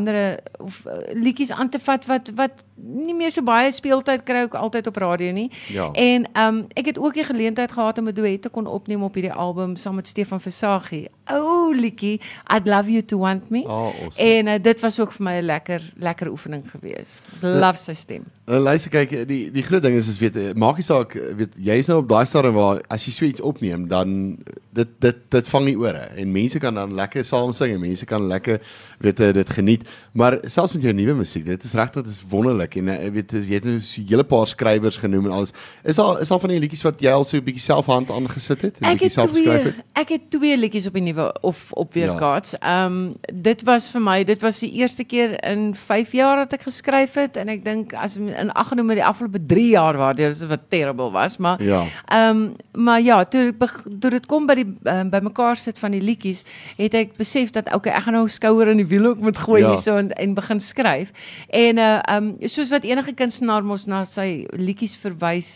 of 0.57 0.85
uh, 0.87 0.93
liedjies 1.13 1.51
aan 1.51 1.69
te 1.69 1.79
vat 1.79 2.05
wat 2.05 2.31
wat 2.35 2.65
nie 2.83 3.15
meer 3.15 3.31
so 3.31 3.43
baie 3.45 3.71
speeltyd 3.71 4.25
kry 4.27 4.43
ook 4.47 4.55
altyd 4.59 4.87
op 4.87 4.97
radio 5.01 5.31
nie. 5.31 5.49
Ja. 5.71 5.89
En 5.91 6.27
um 6.39 6.61
ek 6.75 6.91
het 6.91 6.99
ook 6.99 7.13
die 7.13 7.23
geleentheid 7.23 7.71
gehad 7.71 7.97
om 7.97 8.07
'n 8.07 8.13
duet 8.13 8.41
te 8.41 8.49
kon 8.49 8.67
opneem 8.67 9.03
op 9.03 9.13
hierdie 9.13 9.33
album 9.33 9.75
saam 9.75 9.95
met 9.95 10.07
Stefan 10.07 10.41
Versagie. 10.41 11.07
Ou 11.25 11.75
liedjie, 11.75 12.21
I'd 12.53 12.67
love 12.67 12.91
you 12.91 13.05
to 13.05 13.17
want 13.17 13.49
me. 13.49 13.63
Oh, 13.63 13.93
awesome. 14.03 14.29
En 14.29 14.47
uh, 14.47 14.53
dit 14.61 14.79
was 14.79 14.99
ook 14.99 15.11
vir 15.11 15.23
my 15.23 15.39
'n 15.39 15.45
lekker 15.45 15.81
lekker 15.95 16.29
oefening 16.29 16.63
geweest. 16.71 17.21
Love 17.41 17.77
sy 17.77 17.93
stem. 17.93 18.23
Nou 18.45 18.59
luister 18.59 18.91
kyk, 18.91 19.27
die 19.27 19.51
die 19.51 19.63
groot 19.63 19.83
ding 19.83 19.95
is 19.95 20.07
is 20.07 20.19
weet 20.19 20.35
eh, 20.35 20.53
maak 20.53 20.75
nie 20.75 20.83
saak 20.83 21.15
eh, 21.15 21.35
weet 21.35 21.53
jy's 21.55 21.87
nou 21.87 21.99
op 22.01 22.09
daai 22.09 22.25
stadium 22.25 22.53
waar 22.53 22.81
as 22.91 23.05
jy 23.05 23.11
so 23.11 23.25
iets 23.25 23.41
opneem 23.41 23.87
dan 23.87 24.37
eh, 24.43 24.53
dit 24.73 24.89
dit 24.99 25.15
dit 25.29 25.47
vang 25.47 25.65
die 25.65 25.77
ore 25.79 26.09
en 26.17 26.31
mense 26.31 26.59
kan 26.59 26.75
dan 26.75 26.93
lekker 26.93 27.23
saam 27.23 27.53
sing 27.53 27.73
en 27.73 27.79
mense 27.79 28.05
kan 28.05 28.27
lekker 28.27 28.59
weet 29.03 29.19
eh, 29.19 29.33
dit 29.33 29.49
geniet. 29.49 29.87
Maar 30.11 30.37
selfs 30.41 30.73
met 30.73 30.83
jou 30.83 30.93
nuwe 30.93 31.13
musiek, 31.13 31.45
dit 31.45 31.63
is 31.63 31.73
regtig 31.73 32.03
dit 32.03 32.13
is 32.13 32.23
wonderlik 32.29 32.72
en 32.75 32.87
eh, 32.89 33.09
weet 33.11 33.31
jy 33.31 33.53
het 33.53 33.63
nou 33.65 33.79
so 33.81 34.01
'n 34.01 34.07
hele 34.07 34.23
paar 34.23 34.47
skrywers 34.47 34.97
genoem 34.97 35.25
en 35.25 35.31
alles. 35.31 35.53
Is 35.83 35.95
daar 35.95 36.21
is 36.21 36.27
daar 36.27 36.39
van 36.39 36.49
die 36.49 36.59
liedjies 36.59 36.81
wat 36.83 36.99
jy 37.01 37.09
al 37.11 37.23
so 37.23 37.37
'n 37.37 37.43
bietjie 37.43 37.61
self 37.61 37.85
hand 37.85 38.11
aangesit 38.11 38.61
het? 38.61 38.75
en 38.79 38.85
Ek 38.91 38.99
bietjie 38.99 39.09
self 39.09 39.29
geskryf 39.29 39.61
twee 39.61 39.73
het? 39.73 39.83
ek 39.93 40.09
het 40.09 40.29
twee 40.29 40.57
liedjies 40.57 40.87
op 40.87 40.93
die 40.93 41.01
nuwe 41.03 41.33
of 41.41 41.71
op 41.73 41.93
weerkaats. 41.93 42.55
Ehm 42.59 42.85
um, 42.85 43.15
dit 43.33 43.61
was 43.63 43.89
vir 43.91 44.01
my, 44.01 44.23
dit 44.23 44.41
was 44.41 44.59
die 44.59 44.71
eerste 44.73 45.03
keer 45.03 45.43
in 45.45 45.73
5 45.75 46.11
jaar 46.11 46.37
dat 46.37 46.53
ek 46.53 46.61
geskryf 46.61 47.13
het 47.13 47.37
en 47.37 47.47
ek 47.49 47.63
dink 47.65 47.93
as 47.93 48.15
in 48.17 48.51
ag 48.51 48.67
geneem 48.67 48.85
met 48.85 48.95
die 48.97 49.05
afgelope 49.05 49.39
3 49.45 49.69
jaar 49.69 49.97
waardeur 49.97 50.29
dit 50.29 50.47
wat 50.47 50.69
terrible 50.69 51.11
was, 51.11 51.37
maar 51.37 51.61
Ja. 51.63 51.85
Ehm 52.07 52.29
um, 52.29 52.55
maar 52.83 53.01
ja, 53.01 53.23
toe 53.25 53.53
ek 53.59 53.83
toe 53.99 54.09
dit 54.09 54.25
kom 54.25 54.45
by 54.45 54.55
die 54.55 54.75
um, 54.83 55.09
by 55.09 55.19
mekaar 55.21 55.55
sit 55.55 55.79
van 55.79 55.91
die 55.91 56.01
liedjies, 56.01 56.43
het 56.77 56.93
ek 56.93 57.17
besef 57.17 57.51
dat 57.51 57.73
okay, 57.73 57.93
ek 57.93 58.03
gaan 58.03 58.13
nou 58.13 58.27
skouer 58.27 58.67
in 58.67 58.77
die 58.77 58.87
wiel 58.87 59.05
ook 59.05 59.19
moet 59.19 59.37
gooi 59.37 59.61
Ja. 59.61 59.67
ja. 59.67 59.73
hierso 59.73 59.95
en 59.97 60.11
en 60.11 60.33
begin 60.33 60.59
skryf. 60.59 61.11
En 61.49 61.77
uh 61.77 61.99
um 62.15 62.35
soos 62.53 62.69
wat 62.73 62.85
enige 62.87 63.13
kunstenaar 63.17 63.63
mos 63.65 63.85
na 63.89 64.03
sy 64.09 64.45
liedjies 64.57 64.93
verwys 65.01 65.49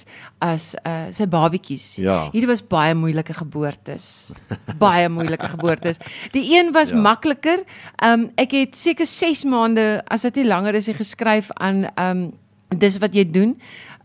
as 0.44 0.72
uh 0.84 1.08
sy 1.16 1.28
babietjies. 1.30 1.86
Ja. 2.02 2.18
Hierdie 2.34 2.50
was 2.50 2.62
baie 2.66 2.96
moeilike 2.98 3.34
geboortes. 3.38 4.08
baie 4.82 5.08
moeilike 5.10 5.50
geboortes. 5.56 6.02
Die 6.36 6.46
een 6.58 6.74
was 6.76 6.90
Ja. 6.92 6.96
ja. 6.96 7.02
makliker. 7.02 7.64
Um 8.04 8.30
ek 8.38 8.52
het 8.58 8.76
seker 8.76 9.08
6 9.08 9.46
maande, 9.46 10.02
as 10.08 10.22
dit 10.28 10.42
nie 10.42 10.50
langer 10.50 10.76
is, 10.76 10.90
geskryf 10.98 11.52
aan 11.56 11.86
um 11.98 12.28
dis 12.76 12.98
wat 13.00 13.14
jy 13.16 13.24
doen. 13.32 13.54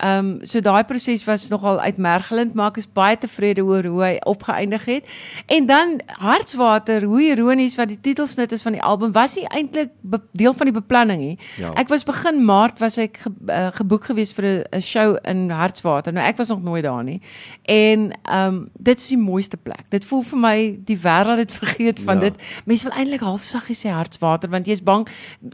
Ehm 0.02 0.18
um, 0.18 0.38
so 0.42 0.60
daai 0.60 0.82
proses 0.84 1.24
was 1.24 1.44
nogal 1.48 1.78
uitmergelend, 1.80 2.54
maar 2.58 2.72
ek 2.72 2.76
is 2.82 2.88
baie 2.92 3.16
tevrede 3.16 3.62
oor 3.62 3.84
hoe 3.86 4.00
hy 4.02 4.16
opgeëindig 4.26 4.84
het. 4.84 5.04
En 5.46 5.66
dan 5.66 6.00
Hartswater, 6.18 7.04
hoe 7.06 7.20
ironies 7.22 7.76
wat 7.78 7.88
die 7.92 8.00
titelsnit 8.00 8.52
is 8.52 8.62
van 8.66 8.72
die 8.74 8.82
album, 8.82 9.12
was 9.14 9.36
nie 9.38 9.44
eintlik 9.54 9.90
deel 10.32 10.54
van 10.58 10.66
die 10.66 10.74
beplanning 10.74 11.20
nie. 11.22 11.38
Ja. 11.60 11.70
Ek 11.78 11.88
was 11.92 12.02
begin 12.08 12.40
Maart 12.44 12.80
was 12.82 12.96
ek 12.98 13.20
ge, 13.22 13.30
uh, 13.48 13.68
geboek 13.76 14.04
gewees 14.10 14.32
vir 14.34 14.44
'n- 14.72 14.80
show 14.82 15.16
in 15.24 15.50
Hartswater. 15.50 16.12
Nou 16.12 16.26
ek 16.26 16.36
was 16.36 16.48
nog 16.48 16.62
nooit 16.62 16.82
daar 16.82 17.04
nie. 17.04 17.20
En 17.62 18.10
ehm 18.22 18.54
um, 18.54 18.68
dit 18.78 18.98
is 18.98 19.08
die 19.08 19.18
mooiste 19.18 19.56
plek. 19.56 19.84
Dit 19.90 20.04
voel 20.04 20.22
vir 20.22 20.38
my 20.38 20.78
die 20.84 20.98
wêreld 20.98 21.38
het 21.38 21.52
vergeet 21.52 22.00
van 22.00 22.14
Ja. 22.14 22.20
dit. 22.20 22.34
Mense 22.64 22.88
wil 22.88 22.98
eintlik 22.98 23.20
half 23.20 23.42
saggies 23.42 23.84
sê 23.86 23.88
Hartswater 23.90 24.50
want 24.50 24.66
jy's 24.66 24.82
bang 24.82 25.06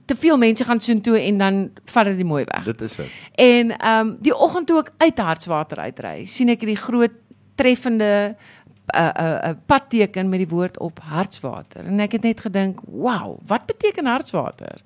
te 0.06 0.14
veel 0.16 0.38
mense 0.38 0.64
gaan 0.64 0.80
soontoe 0.80 1.20
en 1.20 1.38
dan 1.38 1.70
vat 1.84 2.04
dit 2.06 2.16
die 2.16 2.24
mooi 2.24 2.44
weg. 2.54 2.64
Dit 2.64 2.80
is 2.80 2.92
so. 2.92 3.02
En 3.34 3.76
ehm 3.78 4.06
um, 4.08 4.16
die 4.20 4.36
oggend 4.38 4.66
toe 4.66 4.78
ek 4.82 4.92
uit 4.98 5.18
Hartswater 5.18 5.78
uitry, 5.78 6.26
sien 6.26 6.48
ek 6.52 6.62
hierdie 6.64 6.80
groot 6.80 7.14
treffende 7.58 8.36
'n 8.88 8.96
uh, 8.96 9.12
'n 9.12 9.24
uh, 9.24 9.50
uh, 9.50 9.56
padteken 9.66 10.28
met 10.28 10.38
die 10.38 10.48
woord 10.48 10.78
op 10.78 11.00
Hartswater. 11.02 11.84
En 11.84 12.00
ek 12.00 12.12
het 12.12 12.22
net 12.22 12.40
gedink, 12.40 12.80
"Wow, 12.86 13.38
wat 13.46 13.66
beteken 13.66 14.06
Hartswater?" 14.06 14.80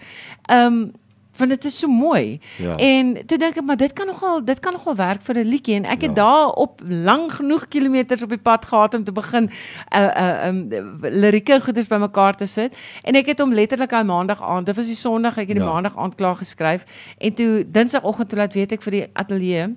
Ehm 0.49 0.66
um, 0.66 0.93
want 1.37 1.50
dit 1.50 1.64
is 1.64 1.79
so 1.79 1.88
mooi. 1.88 2.40
Ja. 2.58 2.76
En 2.76 3.26
toe 3.26 3.38
dink 3.38 3.56
ek 3.56 3.64
maar 3.64 3.76
dit 3.76 3.93
kan 3.93 4.06
nogal 4.06 4.44
dit 4.44 4.58
kan 4.61 4.73
nogal 4.73 4.94
werk 4.96 5.23
vir 5.23 5.37
'n 5.38 5.49
liedjie 5.49 5.75
en 5.76 5.84
ek 5.84 6.00
het 6.02 6.11
Ja. 6.17 6.23
daar 6.23 6.49
op 6.49 6.81
lank 6.84 7.32
genoeg 7.32 7.69
kilometers 7.69 8.23
op 8.23 8.29
die 8.29 8.38
pad 8.38 8.64
gehad 8.64 8.94
om 8.94 9.05
te 9.05 9.12
begin 9.12 9.50
uh 9.96 10.11
uh 10.17 10.46
um 10.49 10.69
lirieke 11.00 11.61
goeders 11.61 11.87
bymekaar 11.87 12.37
te 12.37 12.46
sit 12.46 12.73
en 13.05 13.14
ek 13.17 13.26
het 13.26 13.38
hom 13.40 13.52
letterlik 13.52 13.93
aan 13.93 14.06
maandag 14.06 14.43
aand 14.43 14.67
dit 14.67 14.76
was 14.76 14.87
die 14.87 14.94
sonderdag 14.96 15.38
ek 15.38 15.49
het 15.49 15.56
die 15.56 15.64
Ja. 15.67 15.73
maandag 15.73 15.96
aand 15.96 16.14
klaar 16.14 16.37
geskryf 16.37 16.84
en 17.19 17.34
toe 17.34 17.64
dinsdagoggend 17.70 18.29
toe 18.29 18.38
laat 18.38 18.55
weet 18.55 18.73
ek 18.73 18.82
vir 18.82 18.90
die 18.93 19.06
ateljee 19.12 19.75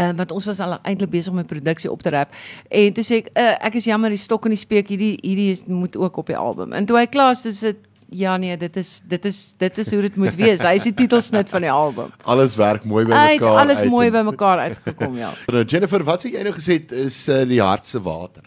Uh, 0.00 0.10
want 0.16 0.30
ons 0.32 0.44
was 0.46 0.60
al 0.60 0.78
eintlik 0.82 1.10
besig 1.10 1.32
met 1.32 1.46
produksie 1.46 1.90
op 1.90 2.02
te 2.02 2.10
rap 2.10 2.28
en 2.70 2.92
toe 2.92 3.04
sê 3.04 3.14
ek 3.16 3.28
uh, 3.36 3.66
ek 3.66 3.74
is 3.74 3.84
jammer 3.84 4.08
die 4.08 4.16
stok 4.18 4.44
en 4.44 4.50
die 4.50 4.56
speek 4.58 4.88
hierdie 4.88 5.18
hierdie 5.22 5.50
is 5.50 5.64
moet 5.66 5.96
ook 5.96 6.16
op 6.16 6.26
die 6.26 6.36
album. 6.36 6.72
En 6.72 6.86
toe 6.86 6.96
hy 6.96 7.06
klaar 7.06 7.30
is, 7.32 7.44
sê 7.64 7.74
ja 8.10 8.36
nee, 8.36 8.56
dit 8.56 8.76
is 8.76 9.00
dit 9.08 9.24
is 9.24 9.54
dit 9.58 9.78
is 9.78 9.90
hoe 9.90 10.00
dit 10.02 10.16
moet 10.16 10.34
wees. 10.34 10.60
Hy 10.60 10.74
is 10.78 10.82
die 10.82 10.94
titelsnit 10.94 11.48
van 11.48 11.62
die 11.62 11.70
album. 11.70 12.12
Alles 12.24 12.56
werk 12.56 12.84
mooi 12.84 13.04
by 13.04 13.14
mekaar. 13.14 13.58
alles 13.64 13.76
uit 13.84 13.90
mooi 13.90 14.06
en- 14.06 14.12
bymekaar 14.12 14.58
uitgekom, 14.58 15.16
ja. 15.16 15.30
Nou 15.52 15.64
Jennifer, 15.64 16.04
wat 16.04 16.24
sê 16.24 16.30
jy 16.34 16.42
nou 16.42 16.52
gesê 16.56 16.80
het 16.80 16.92
is 16.92 17.28
uh, 17.28 17.42
die 17.48 17.60
hartse 17.62 18.00
water? 18.02 18.42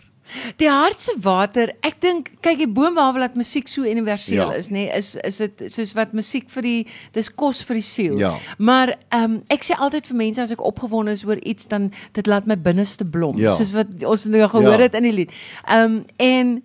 Die 0.57 0.69
hartse 0.71 1.13
water, 1.21 1.69
ek 1.85 1.99
dink 2.01 2.29
kyk 2.41 2.57
die 2.57 2.67
boombehalwe 2.67 3.19
dat 3.21 3.35
musiek 3.37 3.67
so 3.69 3.83
universeel 3.85 4.39
Ja. 4.49 4.55
is, 4.57 4.69
nê, 4.71 4.87
nee, 4.87 4.97
is 4.97 5.15
is 5.23 5.37
dit 5.37 5.63
soos 5.69 5.91
wat 5.93 6.13
musiek 6.17 6.47
vir 6.49 6.61
die 6.65 6.87
dis 7.13 7.29
kos 7.29 7.61
vir 7.67 7.75
die 7.77 7.85
siel. 7.85 8.17
Ja. 8.17 8.31
Maar 8.57 8.95
ehm 9.11 9.23
um, 9.23 9.41
ek 9.53 9.63
sê 9.67 9.77
altyd 9.77 10.07
vir 10.09 10.17
mense 10.17 10.41
as 10.41 10.51
ek 10.55 10.63
opgewonde 10.65 11.11
is 11.13 11.25
oor 11.25 11.37
iets 11.43 11.67
dan 11.69 11.91
dit 12.13 12.25
laat 12.27 12.47
my 12.49 12.55
binneste 12.57 13.05
blom, 13.05 13.37
Ja. 13.37 13.53
soos 13.59 13.71
wat 13.75 13.87
ons 14.03 14.25
nou 14.25 14.47
gehoor 14.49 14.79
Ja. 14.79 14.87
het 14.87 14.95
in 14.95 15.03
die 15.03 15.11
lied. 15.21 15.31
Ehm 15.67 15.83
um, 15.99 16.05
en 16.17 16.63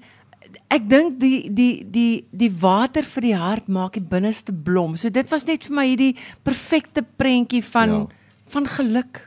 ek 0.71 0.89
dink 0.89 1.19
die 1.21 1.49
die 1.51 1.85
die 1.85 2.25
die 2.33 2.51
water 2.61 3.03
vir 3.03 3.23
die 3.23 3.37
hart 3.37 3.69
maak 3.69 3.93
die 3.95 4.01
binneste 4.05 4.53
blom. 4.53 4.97
So 4.97 5.09
dit 5.11 5.31
was 5.31 5.47
net 5.47 5.65
vir 5.65 5.75
my 5.77 5.87
hierdie 5.87 6.15
perfekte 6.45 7.03
prentjie 7.17 7.63
van 7.65 7.89
Ja. 7.91 8.07
van 8.49 8.67
geluk. 8.67 9.25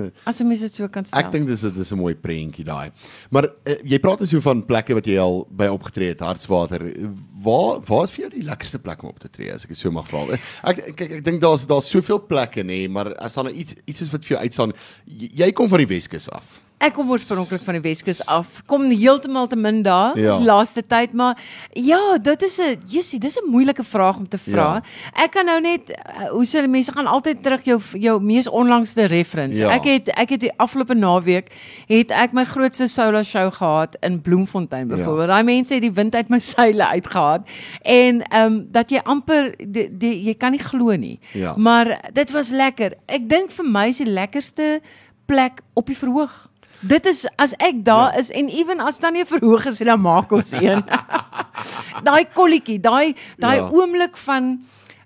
As 0.24 0.40
'n 0.40 0.46
mens 0.48 0.60
dit 0.60 0.72
so 0.72 0.88
kan 0.88 1.04
stel. 1.04 1.18
Ek 1.20 1.30
dink 1.32 1.46
dis 1.46 1.60
dit 1.60 1.76
is 1.76 1.90
'n 1.92 1.96
mooi 1.98 2.14
prentjie 2.14 2.64
daai. 2.64 2.90
Maar 3.30 3.44
uh, 3.66 3.74
jy 3.84 3.98
praat 3.98 4.20
ons 4.20 4.30
so 4.30 4.40
van 4.40 4.62
plekke 4.64 4.94
wat 4.94 5.04
jy 5.06 5.18
al 5.20 5.46
by 5.50 5.66
opgetree 5.66 6.08
het, 6.14 6.20
Hartswater. 6.20 6.80
Waar 7.44 7.80
waar 7.84 8.04
is 8.04 8.10
vir 8.10 8.24
jou 8.28 8.30
die 8.40 8.46
lekkerste 8.48 8.78
plek 8.78 9.02
om 9.02 9.10
op 9.10 9.18
te 9.18 9.28
tree 9.28 9.52
as 9.52 9.64
ek 9.64 9.68
dit 9.74 9.78
so 9.78 9.90
mag 9.90 10.08
vra? 10.08 10.38
Ek 10.64 10.76
kyk 10.76 11.00
ek, 11.00 11.12
ek 11.18 11.24
dink 11.24 11.40
daar's 11.40 11.66
daar's 11.66 11.88
soveel 11.90 12.18
plekke 12.26 12.62
nê, 12.64 12.88
maar 12.88 13.12
as 13.20 13.34
daar 13.34 13.44
nou 13.44 13.54
iets 13.54 13.74
iets 13.86 14.00
is 14.00 14.10
wat 14.10 14.24
vir 14.24 14.36
jou 14.36 14.40
uitstaan, 14.42 14.72
jy, 15.04 15.30
jy 15.34 15.52
kom 15.52 15.68
van 15.68 15.78
die 15.78 15.86
Weskus 15.94 16.28
af. 16.30 16.60
Ek 16.80 16.94
kom 16.96 17.10
oorspronklik 17.12 17.60
van 17.60 17.76
die 17.76 17.82
Weskus 17.84 18.22
af. 18.32 18.62
Kom 18.70 18.86
heeltemal 18.88 19.46
te 19.52 19.56
min 19.56 19.82
daar 19.84 20.16
Ja. 20.18 20.38
laaste 20.40 20.80
tyd, 20.86 21.12
maar 21.12 21.36
ja, 21.76 22.16
dit 22.18 22.42
is 22.42 22.58
'n 22.58 22.78
Jessie, 22.88 23.18
dis 23.20 23.36
'n 23.36 23.50
moeilike 23.50 23.84
vraag 23.84 24.16
om 24.16 24.28
te 24.28 24.38
vra. 24.38 24.82
Ek 25.14 25.30
kan 25.30 25.44
nou 25.46 25.60
net 25.60 25.90
uh, 25.90 26.30
hoe 26.30 26.44
sê 26.46 26.66
mense 26.68 26.92
gaan 26.92 27.06
altyd 27.06 27.42
terug 27.42 27.64
jou 27.64 27.80
jou 27.92 28.20
mees 28.22 28.48
onlangste 28.48 29.04
reference. 29.04 29.58
Ja. 29.58 29.70
Ek 29.74 29.84
het 29.84 30.08
ek 30.08 30.30
het 30.30 30.40
die 30.40 30.52
afgelope 30.56 30.94
naweek 30.94 31.50
het 31.86 32.10
ek 32.10 32.32
my 32.32 32.44
grootste 32.44 32.88
solo 32.88 33.22
show 33.22 33.52
gehad 33.52 33.96
in 34.02 34.20
Bloemfontein 34.20 34.88
byvoorbeeld. 34.88 35.28
Daai 35.28 35.42
mense 35.44 35.74
het 35.74 35.82
die 35.82 35.92
wind 35.92 36.14
uit 36.14 36.28
my 36.28 36.38
seile 36.54 36.86
uitgehaal 36.88 37.44
en 37.82 38.22
ehm 38.22 38.46
um, 38.52 38.66
dat 38.72 38.90
jy 38.90 39.00
amper 39.04 39.54
die, 39.58 39.88
die, 39.98 40.24
jy 40.24 40.34
kan 40.34 40.52
nie 40.52 40.62
glo 40.62 40.96
nie. 40.96 41.20
Ja. 41.32 41.54
Maar 41.56 42.00
dit 42.12 42.30
was 42.30 42.50
lekker. 42.50 42.92
Ek 43.06 43.28
dink 43.28 43.50
vir 43.50 43.64
my 43.64 43.88
is 43.88 43.98
die 43.98 44.06
lekkerste 44.06 44.80
plek 45.26 45.60
op 45.74 45.86
die 45.86 45.96
verhoog. 45.96 46.49
Dit 46.80 47.06
is 47.06 47.26
as 47.36 47.52
ek 47.58 47.84
daar 47.84 48.12
ja. 48.14 48.18
is 48.18 48.30
en 48.30 48.48
ewen 48.48 48.80
as 48.80 48.98
dan 48.98 49.12
nie 49.12 49.24
verhoog 49.24 49.66
is 49.66 49.78
nie, 49.80 49.86
dan 49.86 50.00
maak 50.00 50.32
ons 50.32 50.52
een. 50.52 50.80
daai 52.08 52.24
kolletjie, 52.34 52.80
daai 52.80 53.14
daai 53.38 53.56
Ja. 53.60 53.68
oomblik 53.70 54.16
van 54.16 54.60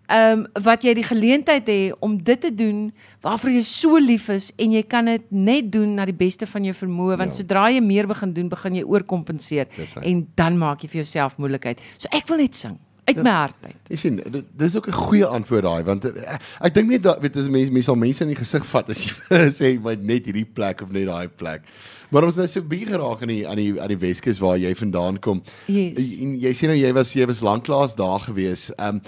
ehm 0.07 0.45
um, 0.45 0.63
wat 0.63 0.83
jy 0.85 0.93
die 0.95 1.03
geleentheid 1.09 1.67
het 1.67 1.95
om 2.05 2.19
dit 2.23 2.41
te 2.41 2.51
doen 2.55 2.93
waarvoor 3.25 3.51
jy 3.51 3.63
so 3.65 3.97
lief 3.97 4.29
is 4.29 4.51
en 4.61 4.73
jy 4.77 4.83
kan 4.83 5.05
dit 5.09 5.23
net 5.33 5.73
doen 5.73 5.95
na 5.95 6.05
die 6.05 6.13
beste 6.15 6.47
van 6.47 6.65
jou 6.65 6.75
vermoë 6.77 7.17
want 7.17 7.33
Ja. 7.33 7.39
sodra 7.41 7.71
jy 7.73 7.81
meer 7.81 8.07
begin 8.07 8.33
doen, 8.37 8.49
begin 8.49 8.75
jy 8.77 8.83
oorkompenseer 8.85 9.67
en 10.03 10.27
dan 10.37 10.59
maak 10.59 10.83
jy 10.83 10.89
vir 10.89 11.01
jouself 11.03 11.39
moeilikheid. 11.39 11.81
So 11.99 12.09
ek 12.13 12.29
wil 12.29 12.37
net 12.37 12.55
sing 12.55 12.79
uit 13.05 13.23
my 13.23 13.31
hart 13.31 13.67
uit. 13.67 13.91
Jy 13.93 13.97
sien, 14.01 14.17
dit 14.17 14.45
dis 14.59 14.77
ook 14.77 14.89
'n 14.89 14.97
goeie 14.97 15.27
antwoord 15.27 15.63
daai 15.63 15.83
want 15.85 16.05
uh, 16.05 16.39
ek 16.61 16.75
dink 16.75 16.89
net 16.89 17.03
dat 17.03 17.21
weet 17.21 17.37
as 17.37 17.49
mense 17.49 17.73
mense 17.73 17.91
sal 17.91 17.99
mense 18.01 18.23
in 18.25 18.33
die 18.33 18.39
gesig 18.39 18.65
vat 18.67 18.89
as 18.91 19.05
jy 19.05 19.13
sê 19.61 19.75
maar 19.81 19.97
net 19.97 20.25
hierdie 20.25 20.47
plek 20.47 20.83
of 20.83 20.91
net 20.91 21.07
daai 21.07 21.29
plek. 21.29 21.63
Maar 22.11 22.25
ons 22.25 22.37
nou 22.37 22.47
so 22.49 22.63
bietjie 22.63 22.93
geraak 22.93 23.23
aan 23.23 23.33
die 23.33 23.45
aan 23.49 23.61
die 23.61 23.81
aan 23.81 23.93
die 23.93 24.01
Weskus 24.01 24.39
waar 24.39 24.57
jy 24.59 24.75
vandaan 24.75 25.19
kom. 25.19 25.43
Yes. 25.67 25.99
En 25.99 26.39
jy 26.41 26.53
sê 26.55 26.71
nou 26.71 26.79
jy 26.79 26.93
was 26.93 27.13
jy 27.13 27.27
was 27.27 27.41
lanklaas 27.41 27.95
daar 27.95 28.21
gewees. 28.21 28.71
Ehm 28.79 28.97
um, 28.97 29.03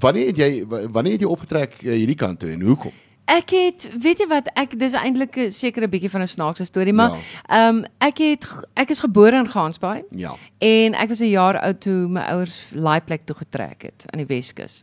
wanneer 0.00 0.26
het 0.26 0.38
jy 0.38 0.64
wanneer 0.66 1.12
het 1.12 1.22
jy 1.22 1.30
opgetrek 1.30 1.78
uh, 1.82 1.94
hierdie 1.94 2.18
kant 2.18 2.40
toe 2.40 2.50
en 2.50 2.62
hoekom? 2.62 2.92
Ek 3.30 3.52
het 3.54 3.84
weet 4.02 4.18
jy 4.18 4.26
wat 4.26 4.48
ek 4.58 4.72
dis 4.78 4.92
eintlik 4.98 5.36
'n 5.38 5.52
sekere 5.54 5.86
bietjie 5.88 6.10
van 6.10 6.22
'n 6.22 6.26
snaakse 6.26 6.64
storie 6.64 6.92
maar 6.92 7.10
Ja. 7.14 7.18
ehm 7.48 7.76
um, 7.76 7.84
ek 8.00 8.18
het 8.18 8.46
ek 8.76 8.90
is 8.90 9.00
gebore 9.00 9.36
in 9.36 9.46
Gansbaai 9.48 10.02
Ja. 10.10 10.34
en 10.58 10.94
ek 10.94 11.08
was 11.08 11.20
'n 11.20 11.30
jaar 11.30 11.58
oud 11.60 11.80
toe 11.80 12.08
my 12.08 12.20
ouers 12.20 12.62
laaiplek 12.74 13.26
toe 13.26 13.36
getrek 13.36 13.82
het 13.82 14.04
aan 14.12 14.18
die 14.18 14.26
Weskus. 14.26 14.82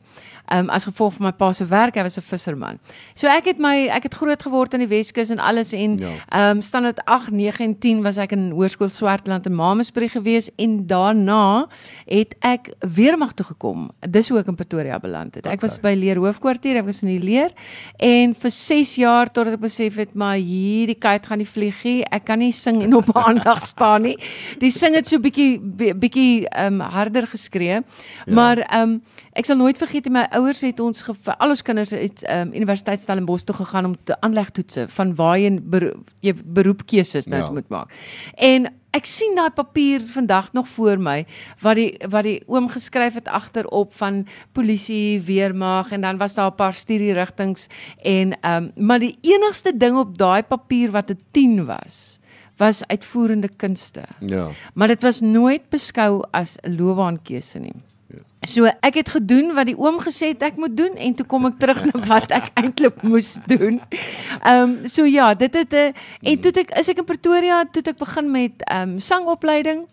Ehm 0.50 0.60
um, 0.60 0.70
as 0.70 0.84
gevolg 0.86 1.14
van 1.14 1.26
my 1.26 1.32
pa 1.32 1.52
se 1.52 1.66
werk, 1.66 1.96
hy 1.96 2.04
was 2.04 2.18
'n 2.18 2.22
visserman. 2.22 2.80
So 3.16 3.28
ek 3.28 3.46
het 3.46 3.58
my 3.60 3.88
ek 3.92 4.04
het 4.04 4.14
groot 4.16 4.42
geword 4.42 4.74
in 4.74 4.80
die 4.80 4.88
Weskus 4.88 5.30
en 5.30 5.40
alles 5.40 5.74
en 5.74 5.98
Ja. 5.98 6.08
ehm 6.30 6.58
um, 6.58 6.62
standaard 6.62 7.06
8, 7.06 7.32
9 7.32 7.66
en 7.66 7.78
10 7.80 8.02
was 8.04 8.18
ek 8.18 8.32
in 8.32 8.52
Hoërskool 8.52 8.90
Swartland 8.90 9.46
in 9.46 9.56
Mamasbury 9.56 10.08
gewees 10.08 10.50
en 10.58 10.88
daarna 10.88 11.68
het 12.08 12.36
ek 12.40 12.74
weermag 12.80 13.34
toe 13.34 13.46
gekom. 13.46 13.92
Dis 14.10 14.30
hoe 14.30 14.40
ek 14.40 14.48
in 14.48 14.56
Pretoria 14.56 15.00
beland 15.00 15.36
het. 15.36 15.46
Ek 15.46 15.62
was 15.62 15.80
by 15.80 15.94
Leer 15.98 16.16
hoofkwartier, 16.18 16.78
ek 16.78 16.86
was 16.86 17.04
in 17.04 17.10
die 17.10 17.20
leer 17.20 17.52
en 18.00 18.36
vir 18.42 18.52
6 18.54 18.96
jaar 19.02 19.30
totdat 19.34 19.58
ek 19.58 19.64
besef 19.66 19.96
het 20.02 20.14
maar 20.16 20.38
hierdie 20.38 20.96
kite 20.96 21.28
gaan 21.30 21.38
nie 21.42 21.48
vlieg 21.50 21.84
nie. 21.86 22.04
Ek 22.12 22.26
kan 22.26 22.40
nie 22.40 22.52
sing 22.56 22.82
en 22.86 22.94
op 23.00 23.10
aandag 23.18 23.68
staan 23.68 24.04
nie. 24.08 24.16
Die 24.62 24.72
sing 24.72 24.96
het 24.96 25.08
so 25.08 25.20
bietjie 25.20 25.60
bi- 25.60 25.94
bietjie 25.94 26.48
ehm 26.50 26.82
um, 26.82 26.88
harder 26.98 27.28
geskree. 27.28 27.82
Ja. 27.82 27.84
Maar 28.28 28.58
ehm 28.68 28.82
um, 28.98 29.02
ek 29.38 29.46
sal 29.46 29.60
nooit 29.60 29.78
vergeet 29.78 30.08
nie, 30.08 30.14
my 30.18 30.26
ouers 30.40 30.64
het 30.66 30.80
ons 30.84 31.04
ge, 31.06 31.14
al 31.38 31.54
ons 31.54 31.62
kinders 31.62 31.92
het 31.94 32.24
um, 32.34 32.54
Universiteit 32.58 33.00
Stellenbosch 33.00 33.46
toe 33.46 33.56
gegaan 33.60 33.86
om 33.92 33.96
te 34.10 34.16
aanlegtoetse 34.26 34.88
van 34.98 35.14
waar 35.20 35.38
jy 35.40 35.52
bero, 35.62 35.94
jy 36.26 36.34
beroepkeuses 36.34 37.28
nou 37.30 37.42
Ja. 37.44 37.52
moet 37.52 37.70
maak. 37.70 37.94
En 38.36 38.68
ek 38.98 39.06
sien 39.06 39.36
daai 39.38 39.52
papier 39.54 40.02
vandag 40.02 40.54
nog 40.54 40.68
voor 40.68 40.98
my 40.98 41.26
wat 41.62 41.76
die 41.76 41.92
wat 42.10 42.24
die 42.24 42.42
oom 42.48 42.70
geskryf 42.70 43.14
het 43.14 43.28
agterop 43.28 43.94
van 43.94 44.24
polisie, 44.54 45.22
weermag 45.22 45.92
en 45.92 46.02
dan 46.02 46.18
was 46.18 46.34
daar 46.34 46.52
'n 46.52 46.56
paar 46.56 46.74
studierigtings 46.74 47.68
en 48.04 48.34
ehm 48.42 48.64
um, 48.64 48.72
maar 48.88 49.00
die 49.00 49.18
enigste 49.22 49.78
ding 49.78 49.98
op 49.98 50.18
daai 50.18 50.42
papier 50.44 50.92
wat 50.92 51.10
'n 51.12 51.20
10 51.32 51.66
was 51.66 52.20
was 52.58 52.82
uitvoerende 52.88 53.50
kunste. 53.56 54.02
Ja. 54.20 54.50
Maar 54.74 54.88
dit 54.88 55.02
was 55.04 55.20
nooit 55.22 55.70
beskou 55.70 56.24
as 56.32 56.58
'n 56.64 56.76
loopbaankeuse 56.76 57.60
nie. 57.60 57.76
So 58.48 58.64
ek 58.66 58.96
het 59.02 59.10
gedoen 59.12 59.52
wat 59.58 59.68
die 59.68 59.76
oom 59.76 59.98
gesê 60.00 60.32
het 60.32 60.44
ek 60.48 60.60
moet 60.62 60.76
doen 60.78 60.94
en 60.96 61.16
toe 61.20 61.26
kom 61.28 61.50
ek 61.50 61.58
terug 61.60 61.82
na 61.90 62.00
wat 62.08 62.32
ek 62.32 62.48
eintlik 62.62 63.02
moes 63.04 63.36
doen. 63.52 63.82
Ehm 64.40 64.62
um, 64.64 64.76
so 64.88 65.04
ja, 65.04 65.34
dit 65.36 65.54
het 65.54 65.74
'n 65.74 65.94
en 66.24 66.40
toe 66.40 66.52
het 66.56 66.62
ek 66.64 66.72
is 66.80 66.88
ek 66.88 67.04
in 67.04 67.10
Pretoria, 67.10 67.66
toe 67.66 67.84
ek 67.84 68.00
begin 68.00 68.32
met 68.32 68.64
ehm 68.64 68.96
um, 68.96 69.00
sangopleiding 69.00 69.84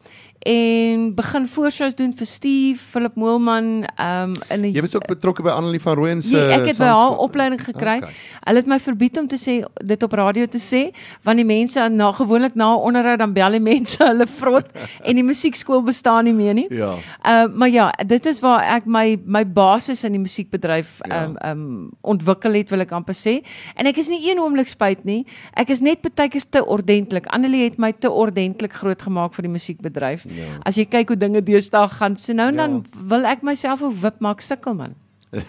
en 0.44 1.14
begin 1.16 1.46
voorshows 1.48 1.94
doen 1.96 2.12
vir 2.12 2.26
Steve, 2.28 2.80
Philip 2.90 3.14
Moelman, 3.16 3.84
ehm 3.96 4.34
um, 4.34 4.34
in 4.50 4.60
'n 4.60 4.72
Jy 4.74 4.80
was 4.80 4.94
ook 4.94 5.06
betrokke 5.08 5.42
by 5.42 5.48
Annelie 5.48 5.80
van 5.80 5.94
Rooyen 5.96 6.22
se 6.22 6.36
Ja, 6.36 6.58
ek 6.58 6.66
het 6.66 6.78
by 6.78 6.84
haar 6.84 7.16
opleiding 7.16 7.64
gekry. 7.64 7.96
Okay. 7.96 8.12
Hulle 8.44 8.58
het 8.58 8.66
my 8.66 8.78
verbied 8.80 9.18
om 9.18 9.26
te 9.26 9.36
sê 9.36 9.64
dit 9.84 10.02
op 10.02 10.12
radio 10.12 10.46
te 10.46 10.58
sê, 10.58 10.92
want 11.22 11.36
die 11.36 11.44
mense 11.46 11.88
na 11.88 12.12
gewoonlik 12.12 12.54
na 12.54 12.74
onderhoud 12.76 13.18
dan 13.18 13.32
bel 13.32 13.50
die 13.50 13.60
mense 13.60 14.04
hulle 14.04 14.26
vrot 14.26 14.66
en 15.08 15.14
die 15.14 15.24
musiekskool 15.24 15.82
bestaan 15.82 16.24
nie 16.24 16.34
meer 16.34 16.54
nie. 16.54 16.66
Ja. 16.68 16.92
Uh 17.24 17.46
maar 17.54 17.70
ja, 17.70 17.90
dit 18.06 18.26
is 18.26 18.40
waar 18.40 18.60
ek 18.76 18.86
my 18.86 19.16
my 19.24 19.44
basis 19.46 20.04
in 20.04 20.12
die 20.12 20.20
musiekbedryf 20.20 21.00
Ja. 21.08 21.24
um 21.24 21.36
um 21.44 21.90
ontwikkel 22.00 22.52
het, 22.52 22.70
wil 22.70 22.80
ek 22.80 22.92
amper 22.92 23.14
sê. 23.14 23.40
En 23.76 23.86
ek 23.86 23.96
is 23.96 24.08
nie 24.08 24.30
een 24.30 24.38
oomblik 24.38 24.68
spyt 24.68 25.04
nie. 25.04 25.24
Ek 25.56 25.68
is 25.70 25.80
net 25.80 26.02
baie 26.02 26.28
keer 26.28 26.44
te 26.50 26.64
ordentlik. 26.66 27.26
Annelie 27.26 27.64
het 27.64 27.78
my 27.78 27.92
te 27.92 28.10
ordentlik 28.10 28.72
grootgemaak 28.72 29.32
vir 29.34 29.42
die 29.42 29.52
musiekbedryf. 29.52 30.24
Ja. 30.24 30.33
As 30.64 30.74
jy 30.76 30.84
kyk 30.84 31.08
hoe 31.08 31.16
dinge 31.16 31.42
deesdae 31.42 31.88
gaan, 31.88 32.16
so 32.16 32.32
nou 32.32 32.48
en 32.48 32.56
dan 32.56 32.72
Ja. 32.74 33.00
wil 33.08 33.24
ek 33.26 33.42
myself 33.42 33.80
'n 33.82 34.00
wip 34.00 34.20
maak 34.20 34.40
sukkel 34.40 34.74
man. 34.74 34.94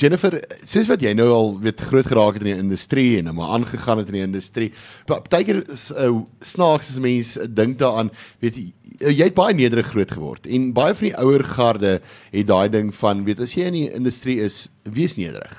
Jennifer, 0.00 0.34
soos 0.68 0.88
wat 0.90 1.02
jy 1.04 1.12
nou 1.16 1.28
al 1.34 1.50
weet 1.62 1.80
groot 1.90 2.06
geraak 2.06 2.34
het 2.38 2.42
in 2.44 2.50
die 2.52 2.62
industrie 2.62 3.18
en 3.18 3.24
nou 3.28 3.34
maar 3.38 3.52
aangegaan 3.56 3.98
het 4.02 4.08
in 4.12 4.18
die 4.18 4.24
industrie. 4.26 4.72
Partykeer 5.06 5.62
is 5.70 5.90
uh, 5.92 6.10
snaaks 6.40 6.90
as 6.90 6.98
mense 7.02 7.46
dink 7.54 7.78
daaraan, 7.78 8.10
weet 8.42 8.56
jy, 8.56 8.66
jy 9.10 9.24
het 9.30 9.34
baie 9.38 9.54
nederig 9.54 9.86
groot 9.92 10.10
geword 10.10 10.46
en 10.46 10.72
baie 10.76 10.94
van 10.94 11.08
die 11.10 11.16
ouer 11.22 11.44
garde 11.44 12.00
het 12.32 12.46
daai 12.50 12.68
ding 12.68 12.94
van 12.94 13.24
weet 13.24 13.40
as 13.40 13.54
jy 13.56 13.64
in 13.70 13.78
die 13.78 13.90
industrie 13.92 14.38
is, 14.44 14.68
wees 14.84 15.16
nederig. 15.16 15.56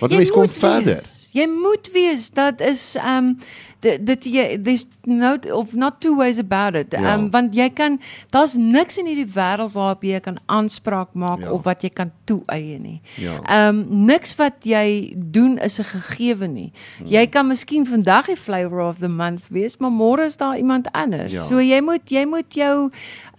Want 0.00 0.12
mense 0.14 0.32
kom 0.32 0.48
verder. 0.48 1.00
Wees. 1.02 1.21
Jy 1.32 1.46
moet 1.48 1.88
wees. 1.92 2.30
Dat 2.30 2.60
is 2.60 2.94
ehm 3.00 3.16
um, 3.16 3.38
dit 3.82 4.06
dit 4.06 4.24
jy 4.24 4.58
there's 4.62 4.84
no 5.08 5.34
of 5.50 5.72
not 5.74 6.00
two 6.00 6.14
ways 6.16 6.38
about 6.38 6.76
it. 6.76 6.92
Ehm 6.94 7.02
Ja. 7.02 7.14
um, 7.14 7.30
want 7.30 7.54
jy 7.54 7.68
kan 7.70 8.00
daar's 8.30 8.54
niks 8.54 8.98
in 8.98 9.06
hierdie 9.06 9.32
wêreld 9.34 9.72
waarop 9.72 10.02
jy 10.04 10.20
kan 10.20 10.36
aanspraak 10.46 11.14
maak 11.14 11.38
Ja. 11.40 11.44
ja. 11.46 11.52
of 11.52 11.64
wat 11.64 11.82
jy 11.82 11.88
kan 11.90 12.12
toeëie 12.24 12.78
nie. 12.78 13.00
Ja. 13.16 13.40
Ehm 13.42 13.78
um, 13.78 14.04
niks 14.06 14.36
wat 14.36 14.54
jy 14.64 15.12
doen 15.16 15.58
is 15.58 15.78
'n 15.80 15.84
gegewe 15.84 16.46
nie. 16.46 16.72
Hmm. 16.98 17.06
Jy 17.08 17.26
kan 17.26 17.46
miskien 17.46 17.86
vandag 17.86 18.26
die 18.26 18.36
flavor 18.36 18.80
of 18.80 18.98
the 18.98 19.08
month 19.08 19.48
wees, 19.48 19.76
maar 19.78 19.90
môre 19.90 20.24
is 20.24 20.36
daar 20.36 20.56
iemand 20.56 20.92
anders. 20.92 21.32
Ja. 21.32 21.42
So 21.44 21.58
jy 21.60 21.80
moet 21.80 22.10
jy 22.10 22.24
moet 22.26 22.54
jou 22.54 22.90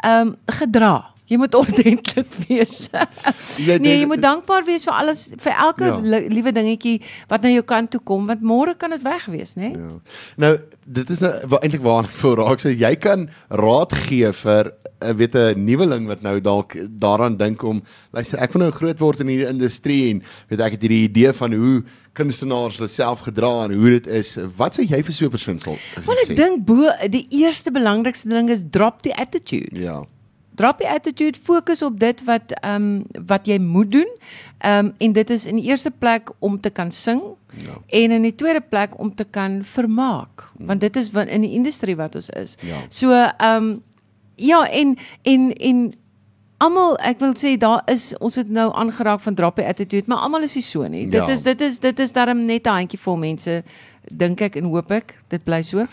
ehm 0.04 0.28
um, 0.28 0.36
gedra. 0.48 1.13
Jy 1.32 1.38
moet 1.40 1.56
ordentlik 1.56 2.28
wees. 2.50 2.90
Jy 3.58 3.78
nee, 3.80 4.00
jy 4.02 4.06
moet 4.12 4.22
dankbaar 4.22 4.66
wees 4.68 4.84
vir 4.84 4.94
alles 4.94 5.22
vir 5.40 5.54
elke 5.56 5.86
Ja. 5.86 5.98
liewe 6.30 6.52
dingetjie 6.52 7.02
wat 7.30 7.42
na 7.42 7.50
jou 7.50 7.64
kant 7.64 7.92
toe 7.92 8.02
kom 8.04 8.28
want 8.28 8.42
môre 8.42 8.76
kan 8.78 8.90
dit 8.92 9.02
weg 9.02 9.26
wees, 9.32 9.56
né? 9.56 9.70
Nee? 9.72 9.80
Ja. 9.80 10.00
Nou, 10.38 10.58
dit 10.86 11.10
is 11.10 11.20
nou 11.24 11.32
eintlik 11.62 11.82
waarna 11.82 12.10
ek 12.10 12.16
voor 12.16 12.38
raak 12.44 12.60
sê 12.60 12.76
jy 12.76 12.96
kan 13.00 13.30
raad 13.50 13.94
gee 14.08 14.32
vir 14.34 14.74
'n 15.04 15.16
weet 15.18 15.36
'n 15.36 15.66
nuweling 15.66 16.08
wat 16.08 16.22
nou 16.24 16.40
dalk 16.42 16.76
daaraan 17.00 17.38
dink 17.38 17.64
om 17.64 17.82
luister 18.14 18.40
ek 18.40 18.54
wil 18.54 18.62
nou 18.64 18.72
groot 18.72 19.00
word 19.00 19.20
in 19.20 19.28
hierdie 19.28 19.48
industrie 19.50 20.12
en 20.12 20.24
weet 20.50 20.60
ek 20.62 20.72
het 20.74 20.82
hierdie 20.82 21.04
idee 21.10 21.34
van 21.34 21.54
hoe 21.54 21.84
kunstenaars 22.14 22.78
hulle 22.78 22.90
self 22.90 23.20
gedra 23.26 23.64
en 23.66 23.74
hoe 23.74 23.90
dit 24.00 24.08
is. 24.08 24.38
Wat 24.58 24.76
sê 24.78 24.84
jy 24.88 25.02
vir 25.04 25.14
so 25.14 25.26
'n 25.26 25.32
persoon 25.32 25.60
sal 25.60 25.78
Want 26.06 26.20
ek 26.30 26.36
dink 26.36 26.66
bo 26.66 26.92
die 27.10 27.28
eerste 27.32 27.72
belangrikste 27.72 28.30
ding 28.30 28.50
is 28.50 28.64
drop 28.70 29.02
die 29.04 29.16
attitude. 29.16 29.72
Ja. 29.80 30.04
Drop 30.56 30.78
die 30.78 30.88
attitude, 30.90 31.40
fokus 31.44 31.82
op 31.82 32.00
dit 32.00 32.24
wat 32.24 32.52
ehm 32.62 32.76
um, 32.84 33.06
wat 33.28 33.46
jy 33.48 33.58
moet 33.60 33.92
doen. 33.92 34.10
Ehm 34.60 34.86
um, 34.86 34.94
en 34.98 35.14
dit 35.14 35.30
is 35.30 35.46
in 35.46 35.56
die 35.56 35.66
eerste 35.66 35.92
plek 35.92 36.30
om 36.40 36.60
te 36.62 36.70
kan 36.70 36.92
sing 36.92 37.22
Ja. 37.58 37.78
en 37.88 38.12
in 38.12 38.22
die 38.22 38.36
tweede 38.36 38.62
plek 38.62 39.00
om 39.00 39.16
te 39.16 39.24
kan 39.30 39.64
vermaak, 39.64 40.44
want 40.58 40.80
dit 40.82 40.96
is 40.96 41.12
wat 41.12 41.28
in 41.28 41.42
die 41.42 41.52
industrie 41.52 41.96
wat 41.96 42.16
ons 42.16 42.30
is. 42.30 42.56
Ja. 42.62 42.78
So 42.90 43.12
ehm 43.12 43.64
um, 43.64 43.82
ja 44.36 44.64
en 44.70 44.98
en 45.24 45.54
en 45.54 45.94
almal 46.58 46.98
ek 46.98 47.20
wil 47.20 47.34
sê 47.36 47.58
daar 47.58 47.82
is 47.92 48.14
ons 48.20 48.36
het 48.36 48.50
nou 48.50 48.72
aangeraak 48.74 49.20
van 49.22 49.36
drop 49.36 49.56
die 49.56 49.66
attitude, 49.68 50.04
maar 50.08 50.18
almal 50.18 50.42
is 50.42 50.56
nie 50.56 50.64
so 50.64 50.88
nie. 50.88 51.06
Dit 51.10 51.26
Ja. 51.26 51.30
is 51.34 51.44
dit 51.44 51.62
is 51.62 51.80
dit 51.80 52.00
is 52.00 52.12
darm 52.12 52.46
net 52.46 52.66
'n 52.68 52.70
handjie 52.70 53.00
vol 53.00 53.18
mense 53.18 53.64
dink 54.12 54.42
ek 54.42 54.58
en 54.60 54.70
hoop 54.74 54.92
ek 54.92 55.14
dit 55.30 55.44
bly 55.44 55.62
so. 55.66 55.86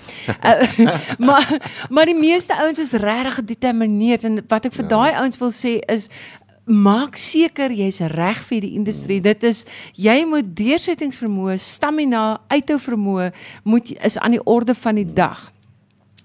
Uh, 0.43 0.91
maar 1.27 1.47
maar 1.91 2.07
die 2.11 2.19
meeste 2.19 2.55
ouens 2.57 2.79
is 2.83 2.93
regtig 2.93 3.35
gedetermineerd 3.41 4.25
en 4.25 4.43
wat 4.49 4.67
ek 4.71 4.75
vir 4.75 4.85
Ja. 4.85 4.91
daai 4.97 5.13
ouens 5.23 5.39
wil 5.39 5.53
sê 5.53 5.79
is 5.89 6.09
maak 6.71 7.17
seker 7.17 7.73
jy's 7.75 8.01
reg 8.15 8.43
vir 8.47 8.61
die 8.61 8.75
industrie. 8.79 9.21
Dit 9.21 9.43
is 9.43 9.65
jy 9.99 10.25
moet 10.25 10.53
deursettingsvermoë, 10.57 11.59
stamina, 11.59 12.41
uithou 12.49 12.79
vermoë 12.79 13.33
moet 13.65 13.91
is 14.05 14.19
aan 14.19 14.37
die 14.39 14.45
orde 14.47 14.75
van 14.75 15.01
die 15.01 15.09
dag. 15.15 15.51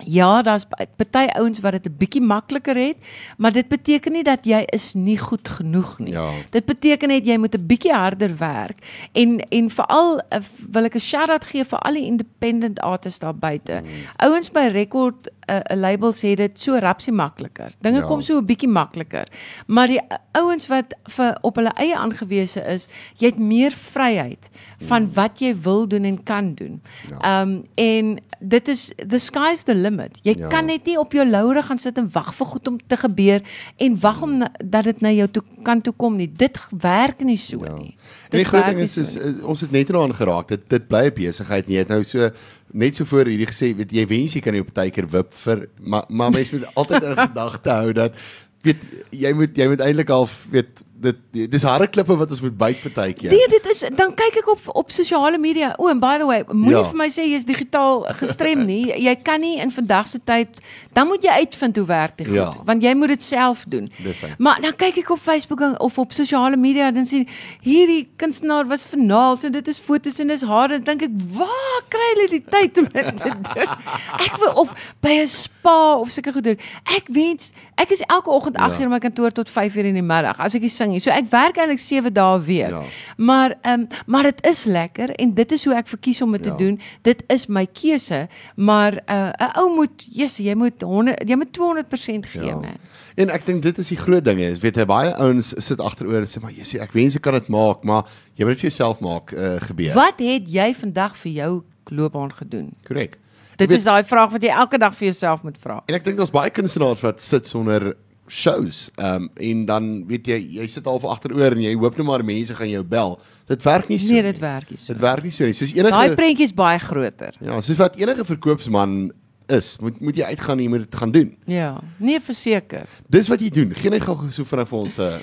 Ja, 0.04 0.42
daar's 0.42 0.66
party 0.96 1.28
ouens 1.40 1.60
wat 1.60 1.72
dit 1.72 1.86
'n 1.86 1.96
bietjie 1.98 2.22
makliker 2.22 2.76
het, 2.76 2.98
maar 3.38 3.52
dit 3.52 3.68
beteken 3.68 4.12
nie 4.12 4.24
dat 4.24 4.46
jy 4.46 4.64
is 4.66 4.94
nie 4.94 5.18
goed 5.18 5.48
genoeg 5.50 6.00
nie. 6.00 6.12
Ja. 6.12 6.32
Dit 6.50 6.66
beteken 6.66 7.08
net 7.08 7.26
jy 7.26 7.38
moet 7.38 7.56
'n 7.56 7.66
bietjie 7.66 7.94
harder 7.94 8.38
werk 8.38 9.08
en 9.12 9.40
en 9.40 9.70
veral 9.70 10.18
uh, 10.18 10.40
wil 10.70 10.84
ek 10.84 10.96
'n 10.96 11.00
shout-out 11.00 11.46
gee 11.46 11.64
vir 11.64 11.80
al 11.80 11.94
die 11.94 12.06
independent 12.06 12.80
artists 12.80 13.20
daar 13.20 13.36
buite. 13.36 13.82
Mm. 13.84 13.90
Ouens 14.16 14.52
by 14.52 14.68
Record 14.72 15.30
'n 15.48 15.62
uh, 15.72 15.76
label 15.78 16.12
sê 16.14 16.36
dit 16.36 16.60
so 16.60 16.78
rapsie 16.80 17.14
makliker. 17.14 17.72
Dinge 17.82 18.00
Ja. 18.00 18.06
kom 18.08 18.22
so 18.22 18.38
'n 18.38 18.46
bietjie 18.46 18.68
makliker. 18.70 19.28
Maar 19.68 19.88
die 19.88 20.02
uh, 20.02 20.18
ouens 20.42 20.68
wat 20.68 20.94
vir 21.10 21.38
op 21.42 21.56
hulle 21.56 21.72
eie 21.76 21.96
aangewese 21.96 22.62
is, 22.68 22.88
jy 23.18 23.26
het 23.28 23.38
meer 23.40 23.72
vryheid 23.72 24.50
van 24.88 25.10
wat 25.14 25.40
jy 25.40 25.56
wil 25.62 25.88
doen 25.88 26.04
en 26.04 26.24
kan 26.24 26.54
doen. 26.54 26.82
Ja. 27.10 27.42
Ehm 27.42 27.50
um, 27.50 27.64
en 27.76 28.20
dit 28.40 28.68
is 28.68 28.92
the 29.10 29.18
sky's 29.18 29.64
the 29.64 29.76
limit. 29.76 30.20
Jy 30.24 30.36
Ja. 30.38 30.48
kan 30.48 30.66
net 30.66 30.86
nie 30.86 31.00
op 31.00 31.12
jou 31.14 31.26
laure 31.30 31.62
gaan 31.64 31.78
sit 31.78 31.98
en 31.98 32.10
wag 32.12 32.34
vir 32.36 32.46
goed 32.48 32.68
om 32.68 32.78
te 32.88 32.98
gebeur 32.98 33.42
en 33.78 34.00
wag 34.00 34.22
om 34.22 34.38
na, 34.38 34.52
dat 34.64 34.84
dit 34.84 35.02
na 35.02 35.10
jou 35.12 35.28
toe 35.32 35.44
kan 35.64 35.82
toe 35.82 35.94
kom 35.98 36.16
nie. 36.18 36.32
Dit 36.36 36.60
werk 36.82 37.24
nie 37.24 37.38
so 37.38 37.64
Ja. 37.66 37.74
nie. 37.78 37.96
En 38.30 38.30
die 38.30 38.40
Dit 38.40 38.48
groot 38.48 38.66
ding 38.66 38.76
nie 38.78 38.84
is 38.84 38.94
so 38.94 39.02
is 39.02 39.16
nie. 39.16 39.24
uh, 39.24 39.48
ons 39.48 39.62
het 39.62 39.72
net 39.72 39.90
eraan 39.90 40.14
geraak. 40.14 40.48
Dit 40.48 40.70
dit 40.70 40.88
bly 40.88 41.06
'n 41.08 41.14
besigheid 41.14 41.66
en 41.68 41.72
jy 41.74 41.78
het 41.80 41.88
nou 41.90 42.04
so 42.04 42.30
net 42.76 42.98
so 42.98 43.08
voor 43.08 43.30
hierdie 43.32 43.48
gesê, 43.50 43.72
weet 43.78 43.94
jy 43.96 44.06
wens 44.10 44.36
jy 44.36 44.42
kan 44.44 44.56
nie 44.56 44.64
op 44.64 44.72
partykeer 44.74 45.08
wip 45.14 45.36
vir 45.46 45.68
maar 45.80 46.10
maar 46.10 46.34
mens 46.36 46.52
moet 46.54 46.68
altyd 46.76 47.08
in 47.12 47.22
gedagte 47.30 47.78
hou 47.80 47.94
dat 47.96 48.20
weet 48.66 48.82
jy 49.16 49.32
moet 49.38 49.56
jy 49.58 49.68
moet 49.72 49.80
eintlik 49.86 50.10
half 50.12 50.34
weet 50.52 50.82
dit 51.06 51.18
dis 51.52 51.64
harde 51.68 51.86
klippe 51.92 52.16
wat 52.18 52.32
ons 52.32 52.40
moet 52.42 52.54
byt 52.58 52.80
partykeer. 52.82 53.30
Nee, 53.30 53.48
dit 53.52 53.66
is 53.70 53.84
dan 54.00 54.14
kyk 54.16 54.38
ek 54.42 54.48
op 54.50 54.62
op 54.80 54.92
sosiale 54.96 55.38
media. 55.38 55.74
O, 55.78 55.90
and 55.92 56.00
by 56.02 56.16
the 56.18 56.26
way, 56.26 56.44
moenie 56.48 56.72
Ja. 56.80 56.84
vir 56.90 56.96
my 56.98 57.08
sê 57.12 57.26
jy's 57.28 57.44
digitaal 57.46 58.06
gestrem 58.16 58.64
nie. 58.66 58.88
Jy 59.08 59.14
kan 59.22 59.42
nie 59.44 59.60
in 59.62 59.70
vandag 59.76 60.08
se 60.08 60.20
tyd 60.24 60.62
dan 60.96 61.08
moet 61.12 61.22
jy 61.28 61.30
uitvind 61.44 61.76
hoe 61.78 61.86
werk 61.86 62.16
dit 62.18 62.28
goed, 62.28 62.36
Ja. 62.40 62.54
want 62.66 62.82
jy 62.82 62.94
moet 62.96 63.10
dit 63.12 63.22
self 63.24 63.66
doen. 63.68 63.90
Dis 64.04 64.22
hy. 64.22 64.32
Maar 64.40 64.62
dan 64.62 64.74
kyk 64.76 64.98
ek 65.04 65.10
op 65.12 65.20
Facebook 65.20 65.62
en- 65.62 65.80
of 65.80 66.00
op 66.00 66.12
sosiale 66.16 66.58
media 66.58 66.90
dan 66.92 67.06
sien 67.06 67.28
hierdie 67.62 68.08
kunstenaar 68.16 68.66
was 68.68 68.86
vernaal 68.86 69.38
en 69.44 69.52
dit 69.52 69.68
is 69.68 69.78
fotos 69.78 70.20
en 70.20 70.28
dis 70.28 70.42
haar 70.42 70.68
dan 70.70 70.82
dink 70.84 71.02
ek 71.04 71.12
waar 71.36 71.82
kry 71.90 72.10
hulle 72.16 72.30
die 72.30 72.44
tyd 72.50 72.78
om 72.78 72.88
dit 72.94 73.18
te 73.18 73.30
doen? 73.54 73.68
Ek 74.26 74.38
wil 74.40 74.54
of 74.64 74.72
by 75.02 75.20
'n 75.22 75.28
spa 75.28 75.98
of 76.00 76.10
sulke 76.10 76.32
goed 76.34 76.44
doen. 76.44 76.58
Ek 76.96 77.04
wens 77.12 77.52
ek 77.78 77.90
is 77.92 78.02
elke 78.08 78.30
oggend 78.30 78.56
8 78.58 78.72
Ja. 78.72 78.78
uur 78.78 78.84
in 78.84 78.90
my 78.90 79.00
kantoor 79.00 79.32
tot 79.32 79.50
5 79.50 79.76
uur 79.76 79.86
in 79.86 79.94
die 79.94 80.02
middag 80.02 80.40
as 80.40 80.56
ek 80.56 80.62
nie 80.62 80.70
sing 80.70 80.92
nie. 80.92 81.00
So 81.00 81.12
ek 81.12 81.30
werk 81.32 81.58
eintlik 81.58 81.80
7 81.80 82.14
dae 82.14 82.38
'n 82.38 82.44
week. 82.46 82.70
Ja. 82.70 82.82
Maar 83.18 83.56
ehm 83.62 83.80
um, 83.82 83.88
maar 84.06 84.24
dit 84.24 84.46
is 84.46 84.64
lekker 84.66 85.10
en 85.16 85.34
dit 85.34 85.52
is 85.52 85.66
hoe 85.66 85.74
ek 85.76 85.88
verkies 85.88 86.22
om 86.22 86.32
dit 86.32 86.44
te 86.44 86.50
Ja. 86.50 86.56
doen. 86.58 86.80
Dit 87.02 87.24
is 87.28 87.48
my 87.48 87.66
keuse, 87.66 88.28
maar 88.56 88.92
'n 89.08 89.34
uh, 89.42 89.58
ou 89.58 89.76
moet, 89.76 90.06
yes, 90.10 90.38
jy 90.38 90.56
moet 90.56 90.82
100 90.82 91.28
jy 91.28 91.36
moet 91.36 91.52
200% 91.54 92.26
gee, 92.26 92.44
Ja. 92.46 92.56
man. 92.56 92.78
En 93.18 93.30
ek 93.30 93.46
dink 93.46 93.62
dit 93.64 93.78
is 93.78 93.88
die 93.88 93.98
groot 93.98 94.26
ding 94.26 94.40
is, 94.40 94.60
weet 94.60 94.76
jy 94.76 94.86
baie 94.86 95.14
ouens 95.16 95.54
sit 95.58 95.80
agteroor 95.80 96.20
en 96.20 96.26
sê 96.28 96.42
maar 96.42 96.52
jy 96.52 96.64
sê 96.64 96.82
ek 96.82 96.92
wens 96.94 97.16
ek 97.16 97.22
kan 97.22 97.34
dit 97.34 97.48
maak, 97.48 97.84
maar 97.84 98.04
jy 98.36 98.46
moet 98.46 98.54
dit 98.56 98.60
vir 98.60 98.70
jouself 98.70 99.00
maak 99.00 99.32
uh, 99.32 99.56
gebeur. 99.62 99.94
Wat 99.94 100.20
het 100.20 100.48
jy 100.48 100.74
vandag 100.74 101.16
vir 101.16 101.32
jou 101.32 101.64
loopbaan 101.92 102.32
gedoen? 102.34 102.72
Korrek. 102.88 103.18
Dit 103.58 103.72
Jy 103.72 103.80
is 103.80 103.86
daai 103.88 104.04
vraag 104.04 104.34
wat 104.36 104.44
jy 104.44 104.52
elke 104.52 104.80
dag 104.82 104.96
vir 104.96 105.10
jouself 105.12 105.44
moet 105.44 105.60
vra. 105.62 105.82
En 105.88 105.96
ek 105.96 106.04
dink 106.08 106.20
daar's 106.20 106.34
baie 106.34 106.52
kunstenaars 106.52 107.04
wat 107.06 107.24
sit 107.24 107.48
sonder 107.48 107.94
shows. 108.28 108.90
Ehm 108.98 109.28
um, 109.28 109.30
en 109.36 109.66
dan 109.66 109.90
weet 110.10 110.28
jy 110.28 110.40
jy 110.60 110.68
sit 110.72 110.88
al 110.90 111.00
agteroor 111.12 111.56
en 111.56 111.62
jy 111.62 111.76
hoop 111.78 111.98
net 111.98 112.08
maar 112.08 112.24
mense 112.26 112.56
gaan 112.58 112.70
jou 112.70 112.84
bel. 112.84 113.20
Dit 113.48 113.64
werk 113.64 113.90
nie 113.90 114.00
so. 114.00 114.14
Nee, 114.14 114.24
nie. 114.24 114.32
dit 114.32 114.42
werk 114.42 114.70
nie 114.70 114.80
so. 114.82 114.94
Dit 114.94 115.02
werk 115.02 115.24
nie 115.24 115.32
so 115.32 115.46
nie. 115.46 115.54
Soos 115.54 115.74
Daai 115.74 115.92
enige 115.92 116.18
prentjie 116.18 116.48
is 116.50 116.56
baie 116.56 116.80
groter. 116.82 117.38
Ja, 117.40 117.60
soos 117.62 117.78
wat 117.78 118.00
enige 118.02 118.26
verkoopsman 118.26 119.12
is, 119.48 119.76
moet 119.82 120.00
moet 120.02 120.18
jy 120.18 120.30
uitgaan 120.34 120.60
jy 120.60 120.70
moet 120.70 120.86
dit 120.86 120.96
gaan 120.96 121.12
doen. 121.12 121.34
Ja, 121.50 121.70
nee 121.98 122.20
verseker. 122.22 122.88
Dis 123.10 123.28
wat 123.32 123.42
jy 123.44 123.50
doen. 123.54 123.76
Geen 123.76 123.96
net 123.96 124.06
gou 124.06 124.18
so 124.32 124.48
vinnig 124.48 124.70
vir 124.72 124.80
ons 124.80 124.98
uh, 125.00 125.18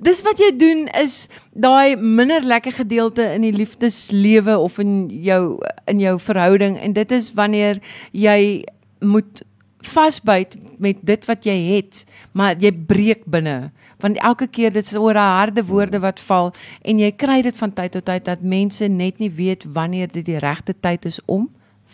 Dis 0.00 0.22
wat 0.24 0.40
jy 0.40 0.48
doen 0.56 0.86
is 0.96 1.26
daai 1.52 1.96
minder 1.96 2.40
lekker 2.40 2.72
gedeelte 2.72 3.26
in 3.34 3.44
die 3.44 3.52
liefdeslewe 3.52 4.56
of 4.58 4.78
in 4.80 5.10
jou 5.12 5.60
in 5.92 6.00
jou 6.00 6.14
verhouding 6.20 6.78
en 6.80 6.96
dit 6.96 7.12
is 7.12 7.28
wanneer 7.36 7.82
jy 8.16 8.64
moet 9.04 9.42
vasbyt 9.84 10.56
met 10.80 11.04
dit 11.04 11.28
wat 11.28 11.44
jy 11.44 11.56
het, 11.76 12.04
maar 12.32 12.56
jy 12.60 12.72
breek 12.72 13.26
binne. 13.28 13.70
Want 14.00 14.20
elke 14.24 14.48
keer 14.48 14.72
dit 14.72 14.84
is 14.84 14.96
oor 14.96 15.16
daai 15.16 15.36
harde 15.36 15.64
woorde 15.68 16.00
wat 16.00 16.20
val 16.24 16.52
en 16.80 17.00
jy 17.00 17.12
kry 17.12 17.40
dit 17.44 17.56
van 17.56 17.72
tyd 17.72 17.92
tot 17.92 18.08
tyd 18.08 18.24
dat 18.24 18.40
mense 18.40 18.88
net 18.88 19.20
nie 19.20 19.32
weet 19.32 19.68
wanneer 19.68 20.08
dit 20.08 20.24
die 20.24 20.40
regte 20.40 20.72
tyd 20.72 21.04
is 21.04 21.20
om 21.26 21.48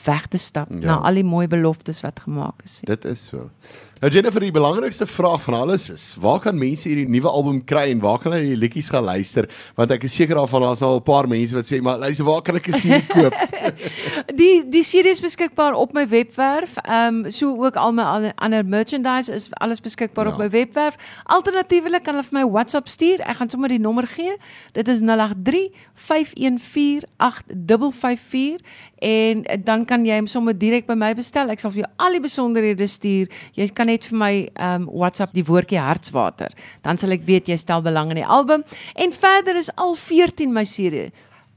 weg 0.06 0.26
te 0.26 0.38
stap 0.38 0.70
Ja. 0.70 0.76
na 0.86 0.96
al 1.08 1.14
die 1.14 1.25
mooi 1.25 1.46
beloftes 1.48 2.00
wat 2.00 2.20
gemaak 2.25 2.62
is. 2.64 2.78
dit 2.82 3.04
is 3.04 3.26
so. 3.26 3.50
Nou 3.96 4.10
Jennifer, 4.12 4.42
die 4.44 4.52
belangrikste 4.52 5.06
vraag 5.08 5.40
van 5.42 5.54
alles 5.56 5.86
is, 5.90 6.02
waar 6.20 6.36
kan 6.44 6.58
mense 6.60 6.84
hierdie 6.90 7.06
nuwe 7.08 7.30
album 7.32 7.62
kry 7.64 7.86
en 7.94 8.00
waar 8.02 8.18
kan 8.20 8.34
hulle 8.36 8.50
die 8.50 8.58
liedjies 8.60 8.90
gaan 8.92 9.06
luister? 9.08 9.46
Want 9.78 9.94
ek 9.94 10.02
is 10.04 10.12
seker 10.18 10.36
daarvan 10.36 10.66
daar's 10.66 10.82
al 10.84 10.99
'n 10.99 11.02
paar 11.06 11.25
mense 11.28 11.54
wat 11.56 11.64
sê, 11.64 11.80
maar 11.80 11.97
luister, 11.99 12.26
waar 12.28 12.42
kan 12.44 12.56
ek 12.60 12.68
'n 12.68 12.76
CD 12.82 13.06
koop? 13.08 13.32
Die 14.36 14.68
die 14.68 14.82
CD 14.84 15.06
is 15.16 15.21
beskikbaar 15.21 15.73
op 15.75 15.94
my 15.94 16.04
webwerf. 16.08 16.76
Ehm 16.84 17.25
um, 17.25 17.30
so 17.30 17.56
ook 17.64 17.76
al 17.76 17.92
my 17.92 18.02
ander- 18.02 18.32
ander 18.36 18.64
merchandise 18.66 19.32
is 19.32 19.49
alles 19.52 19.80
beskikbaar 19.80 20.26
Ja. 20.26 20.32
op 20.32 20.38
my 20.38 20.50
webwerf. 20.50 20.94
Alternatiefelik 21.25 22.02
kan 22.04 22.14
hulle 22.14 22.26
vir 22.28 22.38
my 22.44 22.50
WhatsApp 22.52 22.88
stuur. 22.88 23.21
Ek 23.21 23.36
gaan 23.36 23.49
sommer 23.49 23.68
die 23.68 23.78
nommer 23.80 24.06
gee. 24.06 24.36
Dit 24.73 24.88
is 24.88 25.00
083 25.00 25.73
514 25.94 27.02
8554 27.16 28.60
en 28.99 29.44
eh, 29.44 29.58
dan 29.64 29.84
kan 29.84 30.04
jy 30.04 30.16
hom 30.16 30.26
sommer 30.26 30.54
direk 30.58 30.86
by 30.86 30.94
my 30.94 31.14
bestel. 31.14 31.49
Ek 31.50 31.60
sal 31.60 31.71
vir 31.71 31.82
jou 31.84 31.90
al 31.97 32.12
die 32.12 32.21
besonderhede 32.21 32.86
stuur. 32.86 33.28
Jy 33.54 33.68
kan 33.73 33.85
net 33.86 34.04
vir 34.10 34.18
my 34.18 34.32
ehm 34.54 34.82
um, 34.82 34.88
WhatsApp 35.00 35.32
die 35.36 35.44
woordjie 35.46 35.80
hartswater. 35.80 36.52
Dan 36.82 36.99
sal 36.99 37.14
ek 37.16 37.25
weet 37.26 37.49
jy 37.49 37.56
stel 37.60 37.82
belang 37.82 38.10
in 38.14 38.20
die 38.22 38.26
album. 38.26 38.64
En 38.94 39.12
verder 39.12 39.56
is 39.56 39.70
al 39.76 39.94
14 39.96 40.52
my 40.52 40.64
CD 40.64 41.08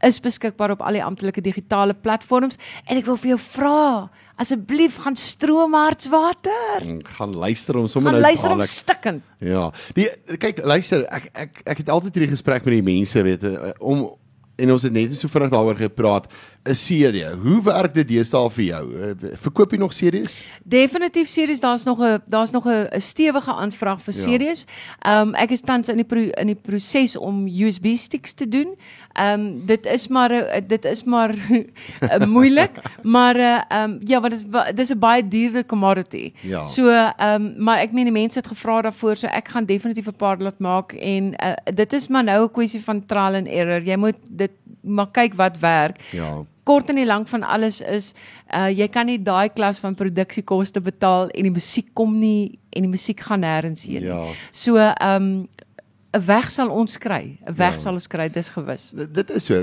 is 0.06 0.20
beskikbaar 0.24 0.72
op 0.78 0.82
al 0.82 0.96
die 0.96 1.04
amptelike 1.04 1.42
digitale 1.44 1.94
platforms 1.94 2.56
en 2.88 2.98
ek 2.98 3.06
wil 3.10 3.18
vir 3.20 3.34
jou 3.34 3.40
vra 3.52 4.08
asseblief 4.40 4.96
gaan 5.04 5.18
stroom 5.20 5.74
hartswater 5.76 6.86
gaan 7.18 7.34
luister 7.36 7.76
om 7.82 7.88
sommer 7.92 8.14
gaan 8.14 8.22
nou 8.22 8.30
luister 8.30 8.54
om 8.54 8.62
dadelik- 8.62 8.78
stikkend 8.78 9.24
Ja. 9.44 9.66
Die 9.96 10.08
kyk, 10.40 10.64
luister, 10.64 11.06
ek 11.12 11.30
ek 11.36 11.62
ek 11.66 11.78
het 11.84 11.90
altyd 11.90 12.16
hierdie 12.16 12.32
gesprek 12.32 12.64
met 12.66 12.74
die 12.80 12.84
mense, 12.96 13.24
weet 13.24 13.44
jy, 13.44 13.74
om 13.80 14.10
en 14.60 14.72
ons 14.72 14.84
het 14.84 14.92
net 14.92 15.14
so 15.18 15.28
vinnig 15.32 15.52
daaroor 15.52 15.76
gepraat, 15.80 16.26
'n 16.66 16.74
CD. 16.74 17.24
Hoe 17.42 17.62
werk 17.64 17.94
dit 17.94 18.08
deesdae 18.08 18.50
vir 18.50 18.64
jou? 18.64 18.84
Eh, 19.02 19.30
Verkoop 19.36 19.72
jy 19.72 19.78
nog 19.78 19.94
CD's? 19.94 20.50
definitief 20.64 21.28
series 21.28 21.60
daar's 21.60 21.84
nog 21.86 22.00
'n 22.02 22.20
daar's 22.28 22.52
nog 22.52 22.66
'n 22.68 23.00
stewige 23.00 23.52
aanvraag 23.54 24.02
vir 24.02 24.14
Ja. 24.14 24.20
series. 24.22 24.66
Ehm 25.00 25.28
um, 25.28 25.36
ek 25.36 25.52
is 25.52 25.62
tans 25.62 25.90
in 25.90 25.96
die 25.96 26.06
pro, 26.06 26.20
in 26.20 26.48
die 26.48 26.56
proses 26.56 27.16
om 27.18 27.48
USB 27.48 27.96
sticks 27.96 28.34
te 28.34 28.48
doen. 28.48 28.76
Ehm 29.14 29.40
um, 29.40 29.66
dit 29.66 29.86
is 29.86 30.08
maar 30.08 30.32
'n 30.32 30.68
dit 30.68 30.86
is 30.86 31.04
maar 31.04 31.34
uh, 32.02 32.26
moeilik, 32.36 32.72
maar 33.04 33.36
ehm 33.36 33.92
um, 33.92 34.00
ja, 34.06 34.20
want 34.22 34.34
dit 34.52 34.76
dis 34.76 34.90
'n 34.92 35.00
baie 35.00 35.28
duurder 35.28 35.66
commodity. 35.66 36.34
Ja. 36.42 36.64
So 36.64 36.88
ehm 36.90 37.16
um, 37.42 37.54
maar 37.64 37.80
ek 37.80 37.92
meen 37.92 38.04
die 38.04 38.12
mense 38.14 38.38
het 38.40 38.48
gevra 38.48 38.82
daarvoor, 38.82 39.16
so 39.16 39.28
ek 39.28 39.48
gaan 39.48 39.66
definitief 39.66 40.08
'n 40.08 40.16
paar 40.18 40.38
laat 40.38 40.60
maak 40.60 40.94
en 40.94 41.34
uh, 41.44 41.54
dit 41.74 41.94
is 41.94 42.08
maar 42.08 42.24
nou 42.24 42.44
'n 42.44 42.52
kwessie 42.52 42.82
van 42.84 43.06
trial 43.06 43.34
and 43.36 43.48
error. 43.48 43.82
Jy 43.84 43.96
moet 43.96 44.16
dit 44.28 44.52
maar 44.84 45.12
kyk 45.12 45.34
wat 45.36 45.60
werk 45.60 46.02
Ja. 46.14 46.44
kort 46.64 46.90
en 46.90 46.96
die 46.96 47.06
lank 47.06 47.28
van 47.28 47.44
alles 47.44 47.82
is 47.82 48.14
uh 48.54 48.68
jy 48.70 48.88
kan 48.88 49.06
nie 49.06 49.18
daai 49.18 49.50
klas 49.50 49.80
van 49.80 49.96
produksiekoste 49.96 50.82
betaal 50.82 51.30
en 51.30 51.44
die 51.44 51.52
musiek 51.52 51.88
kom 51.94 52.20
nie 52.20 52.60
en 52.76 52.82
die 52.86 52.90
musiek 52.92 53.20
gaan 53.20 53.42
nêrens 53.42 53.86
heen 53.86 54.02
nie. 54.02 54.10
Ja. 54.12 54.26
So 54.52 54.78
um 54.78 55.48
'n 56.12 56.26
weg 56.26 56.50
sal 56.50 56.70
ons 56.74 56.98
kry. 56.98 57.38
'n 57.48 57.54
Weg 57.54 57.74
Ja. 57.74 57.78
sal 57.78 57.94
ons 57.94 58.08
kry, 58.08 58.28
dis 58.30 58.50
gewis. 58.50 58.90
Dit 58.96 59.14
dit 59.14 59.30
is 59.30 59.46
so. 59.46 59.54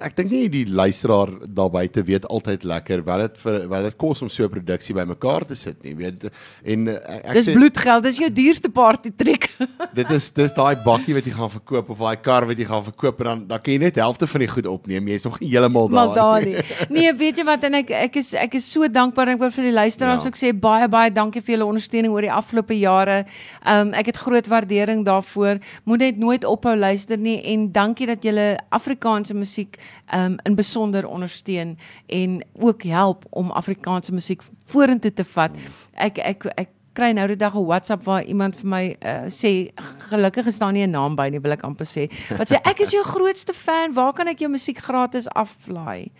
Ek 0.00 0.14
dink 0.16 0.30
nie 0.30 0.48
die 0.48 0.64
luisteraar 0.66 1.28
daar 1.48 1.68
buite 1.70 2.02
weet 2.04 2.24
altyd 2.28 2.62
lekker 2.64 3.02
wat 3.02 3.18
dit 3.20 3.38
vir 3.38 3.66
wat 3.68 3.82
dit 3.82 3.96
kos 3.96 4.22
om 4.22 4.28
so 4.28 4.44
'n 4.44 4.48
produksie 4.50 4.94
bymekaar 4.94 5.44
te 5.46 5.54
sit 5.56 5.82
nie, 5.82 5.94
weet. 5.96 6.30
En 6.64 6.88
eh, 6.88 7.18
ek 7.26 7.32
Dis 7.32 7.48
sê 7.48 7.54
bloedgeld, 7.54 8.02
dis 8.04 8.18
jou 8.18 8.30
duurste 8.30 8.68
party 8.70 9.10
trick. 9.16 9.50
dit 9.94 10.10
is 10.10 10.30
dis 10.30 10.52
daai 10.52 10.76
bakkie 10.76 11.14
wat 11.14 11.24
jy 11.24 11.32
gaan 11.32 11.50
verkoop 11.50 11.90
of 11.90 11.98
daai 11.98 12.16
kar 12.22 12.46
wat 12.46 12.56
jy 12.58 12.64
gaan 12.66 12.84
verkoop 12.84 13.20
en 13.20 13.24
dan 13.26 13.46
dan 13.48 13.58
kan 13.60 13.72
jy 13.72 13.78
net 13.80 13.96
helfte 13.96 14.26
van 14.26 14.38
die 14.40 14.48
goed 14.48 14.66
opneem. 14.66 15.08
Jy's 15.08 15.24
nog 15.24 15.40
nie 15.40 15.50
heeltemal 15.50 15.88
daar. 15.88 16.06
maar 16.06 16.14
daar 16.14 16.44
nie. 16.44 16.56
Nee, 16.88 17.12
weet 17.22 17.36
jy 17.38 17.44
wat 17.44 17.64
en 17.64 17.74
ek 17.74 17.90
ek 17.90 18.16
is 18.16 18.32
ek 18.34 18.54
is 18.54 18.64
so 18.72 18.86
dankbaar 18.88 19.26
en 19.28 19.34
ek 19.34 19.40
wil 19.40 19.50
vir 19.50 19.64
die 19.64 19.72
luisteraars 19.74 20.22
Ja. 20.22 20.28
ook 20.28 20.36
sê 20.36 20.52
baie 20.52 20.86
baie 20.88 21.10
dankie 21.10 21.42
vir 21.42 21.56
julle 21.58 21.66
ondersteuning 21.66 22.12
oor 22.12 22.22
die 22.22 22.30
afgelope 22.32 22.78
jare. 22.78 23.24
Um 23.66 23.92
ek 23.92 24.06
het 24.06 24.16
groot 24.16 24.46
waardering 24.46 25.04
daarvoor. 25.04 25.58
Moet 25.84 25.95
net 25.96 26.16
nooit 26.18 26.44
ophou 26.44 26.76
luister 26.76 27.18
nie 27.18 27.42
en 27.52 27.72
dankie 27.72 28.06
dat 28.06 28.22
julle 28.24 28.58
Afrikaanse 28.70 29.34
musiek 29.34 29.76
um 30.14 30.36
in 30.44 30.54
besonder 30.54 31.06
ondersteun 31.06 31.76
en 32.06 32.42
ook 32.60 32.82
help 32.82 33.24
om 33.30 33.50
Afrikaanse 33.50 34.12
musiek 34.12 34.42
vorentoe 34.64 35.12
te 35.12 35.24
vat. 35.24 35.50
Ek 35.94 36.18
ek 36.18 36.46
ek 36.56 36.68
kry 36.96 37.12
nou 37.12 37.26
die 37.28 37.36
dag 37.36 37.54
'n 37.54 37.64
WhatsApp 37.66 38.04
waar 38.04 38.22
iemand 38.24 38.56
vir 38.56 38.66
my 38.68 38.96
uh, 39.04 39.26
sê 39.28 39.70
gelukkig 40.10 40.46
is 40.46 40.58
daar 40.58 40.72
nie 40.72 40.86
'n 40.86 40.90
naam 40.90 41.16
by 41.16 41.28
nie, 41.28 41.40
wil 41.40 41.52
ek 41.52 41.62
amper 41.64 41.86
sê. 41.86 42.08
Wat 42.38 42.48
sê 42.48 42.56
ek 42.64 42.80
is 42.80 42.90
jou 42.90 43.04
grootste 43.04 43.52
fan, 43.54 43.92
waar 43.92 44.12
kan 44.12 44.28
ek 44.28 44.38
jou 44.38 44.48
musiek 44.50 44.78
gratis 44.78 45.28
aflaai? 45.28 46.10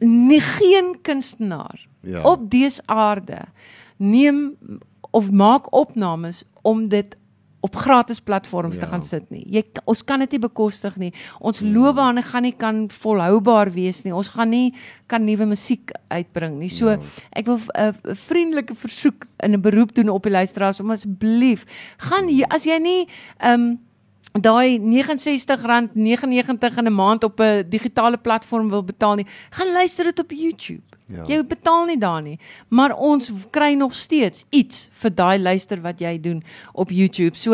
Nie 0.00 0.40
geen 0.40 0.94
kunstenaar 1.02 1.86
Ja. 2.02 2.22
op 2.22 2.50
dese 2.50 2.82
aarde 2.86 3.38
neem 3.98 4.56
of 5.10 5.30
maak 5.30 5.72
opnames 5.74 6.44
om 6.62 6.88
dit 6.88 7.16
op 7.66 7.76
gratis 7.76 8.20
platforms 8.20 8.76
ja. 8.76 8.80
te 8.80 8.86
Ja. 8.86 8.92
gaan 8.92 9.02
sit 9.02 9.30
nie. 9.30 9.42
Jy 9.50 9.62
ons 9.84 10.02
kan 10.04 10.20
dit 10.22 10.30
nie 10.36 10.40
bekostig 10.40 10.96
nie. 10.96 11.12
Ons 11.40 11.60
loopbane 11.60 12.22
gaan 12.22 12.42
nie 12.46 12.54
kan 12.56 12.86
volhoubaar 12.90 13.72
wees 13.74 14.04
nie. 14.04 14.12
Ons 14.14 14.28
gaan 14.34 14.50
nie 14.50 14.72
kan 15.10 15.24
nuwe 15.24 15.46
musiek 15.46 15.90
uitbring 16.08 16.58
nie. 16.58 16.68
So 16.68 16.88
Ja. 16.90 16.98
ek 17.32 17.46
wil 17.46 17.58
'n 17.58 17.88
uh, 17.88 17.92
vriendelike 18.28 18.74
versoek 18.74 19.26
in 19.42 19.52
'n 19.54 19.60
beroep 19.60 19.94
doen 19.94 20.08
op 20.08 20.22
die 20.22 20.32
luisteraars 20.32 20.80
om 20.80 20.90
asseblief 20.90 21.64
gaan 21.98 22.28
hier 22.28 22.46
as 22.50 22.64
jy 22.64 22.78
nie 22.78 23.06
ehm 23.40 23.60
um, 23.60 23.78
daai 24.36 24.78
R69.99 24.78 26.78
in 26.78 26.86
'n 26.86 26.94
maand 26.94 27.24
op 27.24 27.40
'n 27.40 27.64
digitale 27.68 28.18
platform 28.18 28.68
wil 28.68 28.84
betaal 28.84 29.14
nie, 29.14 29.26
gaan 29.50 29.72
luister 29.72 30.04
dit 30.04 30.18
op 30.18 30.30
YouTube. 30.30 30.82
Ja. 31.08 31.24
Jy 31.28 31.42
betaal 31.46 31.86
nie 31.86 31.98
daar 31.98 32.22
nie, 32.22 32.38
maar 32.68 32.96
ons 32.96 33.30
kry 33.50 33.74
nog 33.74 33.94
steeds 33.94 34.44
iets 34.50 34.88
vir 35.02 35.10
daai 35.10 35.38
luister 35.38 35.80
wat 35.80 36.00
jy 36.00 36.18
doen 36.20 36.42
op 36.74 36.90
YouTube. 36.90 37.36
So 37.36 37.52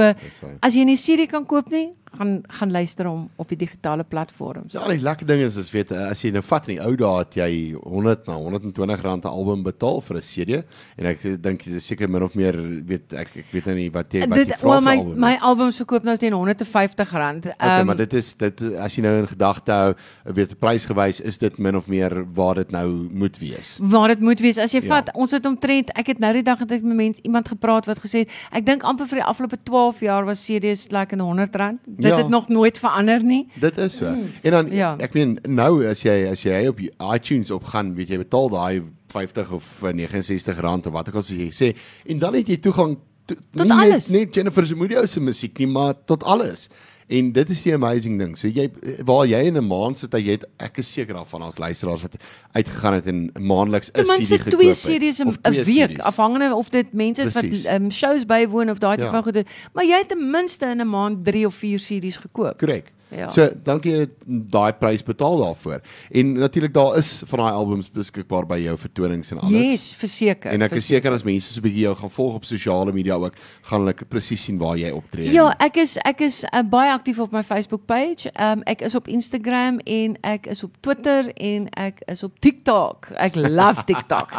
as 0.62 0.74
jy 0.74 0.84
nie 0.84 0.96
CD 0.96 1.26
kan 1.30 1.44
koop 1.46 1.68
nie, 1.70 1.90
gaan 2.12 2.42
gaan 2.48 2.70
luister 2.70 3.06
hom 3.06 3.30
op 3.36 3.48
die 3.48 3.56
digitale 3.56 4.04
platforms. 4.04 4.72
Ja, 4.74 4.86
die 4.88 5.00
lekker 5.00 5.26
ding 5.26 5.40
is 5.40 5.56
is 5.56 5.70
weet 5.72 5.92
as 5.92 6.20
jy 6.22 6.30
nou 6.30 6.42
vat 6.42 6.68
in 6.68 6.74
die 6.76 6.82
ou 6.84 6.92
dae 6.96 7.18
het 7.22 7.34
jy 7.34 7.72
100 7.72 8.26
na 8.28 8.34
120 8.36 9.00
rand 9.02 9.24
'n 9.24 9.28
album 9.28 9.62
betaal 9.62 10.00
vir 10.02 10.16
'n 10.16 10.20
CD 10.20 10.62
en 10.98 11.06
ek 11.06 11.22
dink 11.42 11.64
dit 11.64 11.72
is 11.74 11.86
seker 11.86 12.08
min 12.10 12.22
of 12.22 12.34
meer 12.34 12.52
weet 12.84 13.12
ek 13.14 13.28
ek 13.36 13.46
weet 13.52 13.66
nou 13.66 13.76
nie 13.76 13.88
wat 13.90 14.12
jy 14.12 14.20
wat 14.28 14.36
jy 14.38 14.44
Dit 14.44 14.56
vra 14.60 14.68
well, 14.68 14.80
vir 14.80 14.84
my 14.90 14.96
album. 14.98 15.20
my 15.20 15.38
albums 15.40 15.76
verkoop 15.76 16.04
nou 16.04 16.16
teen 16.16 16.32
R150. 16.32 17.48
Okay, 17.48 17.54
Ehm 17.58 17.86
maar 17.86 17.96
dit 17.96 18.12
is 18.12 18.34
dit 18.34 18.60
as 18.76 18.94
jy 18.96 19.02
nou 19.02 19.18
in 19.18 19.26
gedagte 19.28 19.72
hou, 19.72 19.94
weet 20.24 20.58
prysgewys 20.60 21.20
is 21.20 21.38
dit 21.38 21.58
min 21.58 21.76
of 21.76 21.86
meer 21.88 22.24
waar 22.34 22.54
dit 22.56 22.70
nou 22.70 23.08
moet 23.10 23.38
wees. 23.42 23.78
waar 23.82 24.08
dit 24.08 24.20
moet 24.20 24.40
wees. 24.40 24.58
As 24.58 24.72
jy 24.72 24.80
Ja. 24.82 24.88
vat, 24.94 25.10
ons 25.14 25.30
het 25.34 25.46
omtrent 25.46 25.90
ek 25.98 26.06
het 26.06 26.18
nou 26.18 26.32
die 26.32 26.42
dag 26.42 26.58
het 26.62 26.72
ek 26.72 26.82
met 26.82 26.96
mense 26.96 27.20
iemand 27.26 27.48
gepraat 27.48 27.86
wat 27.86 27.98
gesê 27.98 28.22
het 28.24 28.28
ek 28.52 28.66
dink 28.66 28.82
amper 28.82 29.06
vir 29.10 29.18
die 29.20 29.24
afgelope 29.24 29.56
12 29.62 30.00
jaar 30.00 30.24
was 30.24 30.44
CD's 30.46 30.88
like 30.90 31.12
in 31.12 31.20
R100. 31.20 31.78
Dit 31.86 32.06
Ja. 32.12 32.16
het 32.16 32.28
nog 32.28 32.48
nooit 32.48 32.78
verander 32.78 33.22
nie. 33.24 33.48
Dit 33.60 33.78
is 33.78 33.94
so. 33.96 34.06
En 34.42 34.50
dan 34.50 34.70
Ja. 34.72 34.96
ek 34.98 35.14
meen 35.14 35.38
nou 35.48 35.84
as 35.86 36.02
jy 36.02 36.28
as 36.30 36.42
jy 36.42 36.66
op 36.68 36.80
iTunes 37.14 37.50
opgaan, 37.50 37.94
weet 37.94 38.08
jy 38.08 38.18
betaal 38.18 38.48
daai 38.48 38.82
50 39.08 39.50
of 39.52 39.82
eh, 39.82 39.92
69 39.92 40.60
rand 40.60 40.86
of 40.86 40.92
wat 40.92 41.08
ook 41.08 41.14
al 41.14 41.22
soos 41.22 41.36
jy 41.38 41.50
sê 41.52 41.76
en 42.08 42.18
dan 42.18 42.34
het 42.34 42.46
jy 42.48 42.56
toegang 42.56 42.96
to, 43.26 43.34
Tot 43.54 43.64
nie 43.66 43.72
alles. 43.72 44.08
net, 44.08 44.20
net 44.20 44.34
Jennifer 44.34 44.64
Zamudio 44.66 45.04
se 45.06 45.20
musiek 45.20 45.58
nie, 45.58 45.66
maar 45.68 45.94
tot 46.06 46.24
alles. 46.24 46.68
En 47.12 47.32
dit 47.32 47.50
is 47.50 47.62
die 47.62 47.74
amazing 47.74 48.18
ding. 48.18 48.38
So 48.40 48.48
jy 48.48 48.70
waar 49.04 49.26
jy 49.28 49.40
in 49.46 49.56
'n 49.58 49.66
maand 49.66 49.98
sit, 49.98 50.12
jy 50.12 50.30
het 50.38 50.46
ek 50.58 50.78
is 50.78 50.92
seker 50.92 51.14
daarvan 51.14 51.42
as 51.42 51.58
luisteraars 51.58 52.02
wat 52.02 52.14
uitgegaan 52.52 52.94
het 52.94 53.06
en 53.06 53.30
maandeliks 53.40 53.88
'n 53.88 53.92
Ten 53.92 54.04
CD 54.04 54.08
minste 54.16 54.38
gekoop 54.38 54.52
twee 54.60 54.74
series 54.74 55.18
'n 55.20 55.24
week, 55.26 55.90
CD's. 55.90 55.98
afhangende 56.00 56.54
of 56.54 56.68
dit 56.70 56.92
mense 56.92 57.22
is 57.22 57.32
wat 57.34 57.42
Presies. 57.46 57.66
um, 57.66 57.90
shows 57.90 58.24
bywoon 58.26 58.70
of 58.70 58.78
daai 58.78 58.96
tipe 58.96 59.04
Ja. 59.06 59.10
van 59.12 59.22
goede. 59.22 59.44
Maar 59.74 59.84
jy 59.84 59.98
het 59.98 60.08
ten 60.08 60.30
minste 60.30 60.66
in 60.66 60.80
'n 60.80 60.88
maand 60.88 61.24
3 61.24 61.46
of 61.46 61.54
4 61.54 61.78
CD's 61.78 62.16
gekoop. 62.16 62.58
Korrek. 62.58 62.92
Ja. 63.16 63.28
So 63.28 63.48
dan 63.64 63.80
kan 63.80 63.92
jy 63.92 64.06
daai 64.24 64.72
prys 64.80 65.02
betaal 65.04 65.36
daarvoor. 65.42 65.80
En 66.10 66.32
natuurlik 66.32 66.74
daar 66.74 66.96
is 66.96 67.22
van 67.26 67.44
daai 67.44 67.52
albums 67.52 67.90
beskikbaar 67.92 68.46
by 68.48 68.58
jou 68.62 68.76
vertonings 68.78 69.32
en 69.34 69.38
alles. 69.38 69.66
Yes, 69.66 69.84
verseker. 70.00 70.50
En 70.50 70.62
ek 70.62 70.72
is 70.72 70.86
verseker. 70.86 71.02
seker 71.02 71.12
as 71.18 71.24
mense 71.24 71.52
so 71.52 71.60
'n 71.60 71.64
bietjie 71.66 71.84
jou 71.84 71.94
gaan 71.94 72.10
volg 72.10 72.34
op 72.34 72.44
sosiale 72.44 72.92
media 72.92 73.14
ook, 73.14 73.34
gaan 73.68 73.80
hulle 73.80 73.94
presies 74.08 74.42
sien 74.42 74.58
waar 74.58 74.76
jy 74.76 74.90
optree. 74.90 75.30
Ja, 75.32 75.52
ek 75.58 75.76
is 75.76 75.96
ek 76.04 76.20
is 76.20 76.44
uh, 76.44 76.62
baie 76.62 76.92
aktief 76.92 77.18
op 77.18 77.32
my 77.32 77.42
Facebook 77.42 77.86
page. 77.86 78.30
Ehm 78.32 78.58
um, 78.58 78.62
ek 78.66 78.80
is 78.82 78.94
op 78.94 79.08
Instagram 79.08 79.78
en 79.84 80.16
ek 80.22 80.46
is 80.46 80.64
op 80.64 80.72
Twitter 80.80 81.32
en 81.36 81.68
ek 81.76 82.02
is 82.06 82.22
op 82.22 82.38
TikTok. 82.40 83.10
Ek 83.16 83.36
love 83.36 83.84
TikTok. 83.84 84.32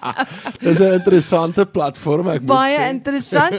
Dis 0.66 0.80
'n 0.80 0.92
interessante 1.00 1.66
platform, 1.66 2.28
ek 2.28 2.46
baie 2.46 2.78
moet 2.78 2.86
sê. 2.86 2.90
interessant, 2.90 3.56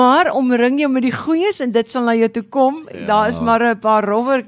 maar 0.00 0.32
omring 0.32 0.80
jou 0.80 0.90
met 0.92 1.02
die 1.02 1.12
goeies 1.12 1.60
en 1.60 1.72
dit 1.72 1.90
sal 1.90 2.04
na 2.04 2.14
jou 2.14 2.28
toe 2.28 2.42
kom. 2.42 2.88
Ja. 2.92 3.06
Daar 3.06 3.28
is 3.28 3.40
maar 3.40 3.62
'n 3.62 3.78
paar 3.78 3.95
rowwe 4.04 4.44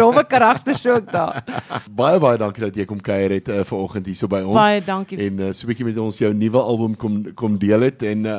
rowwe 0.00 0.24
karakters 0.32 0.86
ook 0.86 1.12
daar. 1.12 1.44
Baie 1.90 2.18
baie 2.20 2.38
dankie 2.38 2.62
dat 2.64 2.76
jy 2.76 2.84
kom 2.84 3.00
kuier 3.00 3.30
het 3.30 3.48
uh, 3.48 3.64
vanoggend 3.64 4.06
hier 4.06 4.14
so 4.18 4.26
by 4.30 4.40
ons. 4.44 4.54
Baie 4.54 4.82
dankie. 4.84 5.18
En 5.18 5.38
uh, 5.40 5.52
so 5.52 5.66
'n 5.66 5.70
bietjie 5.70 5.84
met 5.86 5.98
ons 5.98 6.18
jou 6.18 6.32
nuwe 6.34 6.58
album 6.58 6.96
kom 6.96 7.34
kom 7.34 7.58
deel 7.58 7.80
het 7.80 8.02
en 8.02 8.24
uh, 8.26 8.38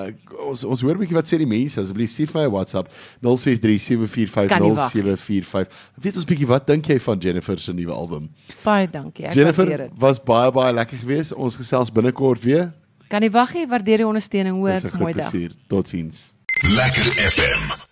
ons 0.49 0.63
ons 0.63 0.81
hoor 0.81 0.95
'n 0.95 0.99
bietjie 0.99 1.15
wat 1.15 1.25
sê 1.29 1.37
die 1.37 1.47
mense 1.47 1.79
asseblief 1.81 2.09
stuur 2.11 2.27
vir 2.27 2.41
my 2.41 2.49
WhatsApp 2.49 2.87
0637450745. 3.21 5.67
Weet 6.01 6.15
ons 6.15 6.25
bietjie 6.25 6.47
wat 6.47 6.67
dink 6.67 6.85
jy 6.87 6.99
van 6.99 7.17
Jennifer 7.19 7.59
se 7.59 7.73
nuwe 7.73 7.91
album? 7.93 8.29
Baie 8.63 8.89
dankie. 8.89 9.25
Ek 9.25 9.33
Jennifer 9.33 9.67
waardeer 9.67 9.89
dit. 9.89 9.99
was 9.99 10.23
baie 10.23 10.51
baie 10.51 10.73
lekker 10.73 10.97
geweest. 10.97 11.33
Ons 11.33 11.55
gesels 11.55 11.91
binnekort 11.91 12.43
weer. 12.43 12.71
Kan 13.11 13.21
nie 13.21 13.31
wag 13.31 13.53
nie. 13.53 13.67
Waardeer 13.67 13.97
die 13.97 14.07
ondersteuning, 14.07 14.55
hoor. 14.55 14.79
Mooi 14.99 15.13
dag. 15.13 15.29
plesier. 15.29 15.51
Totsiens. 15.67 16.33
Lekker 16.63 17.05
FM. 17.27 17.90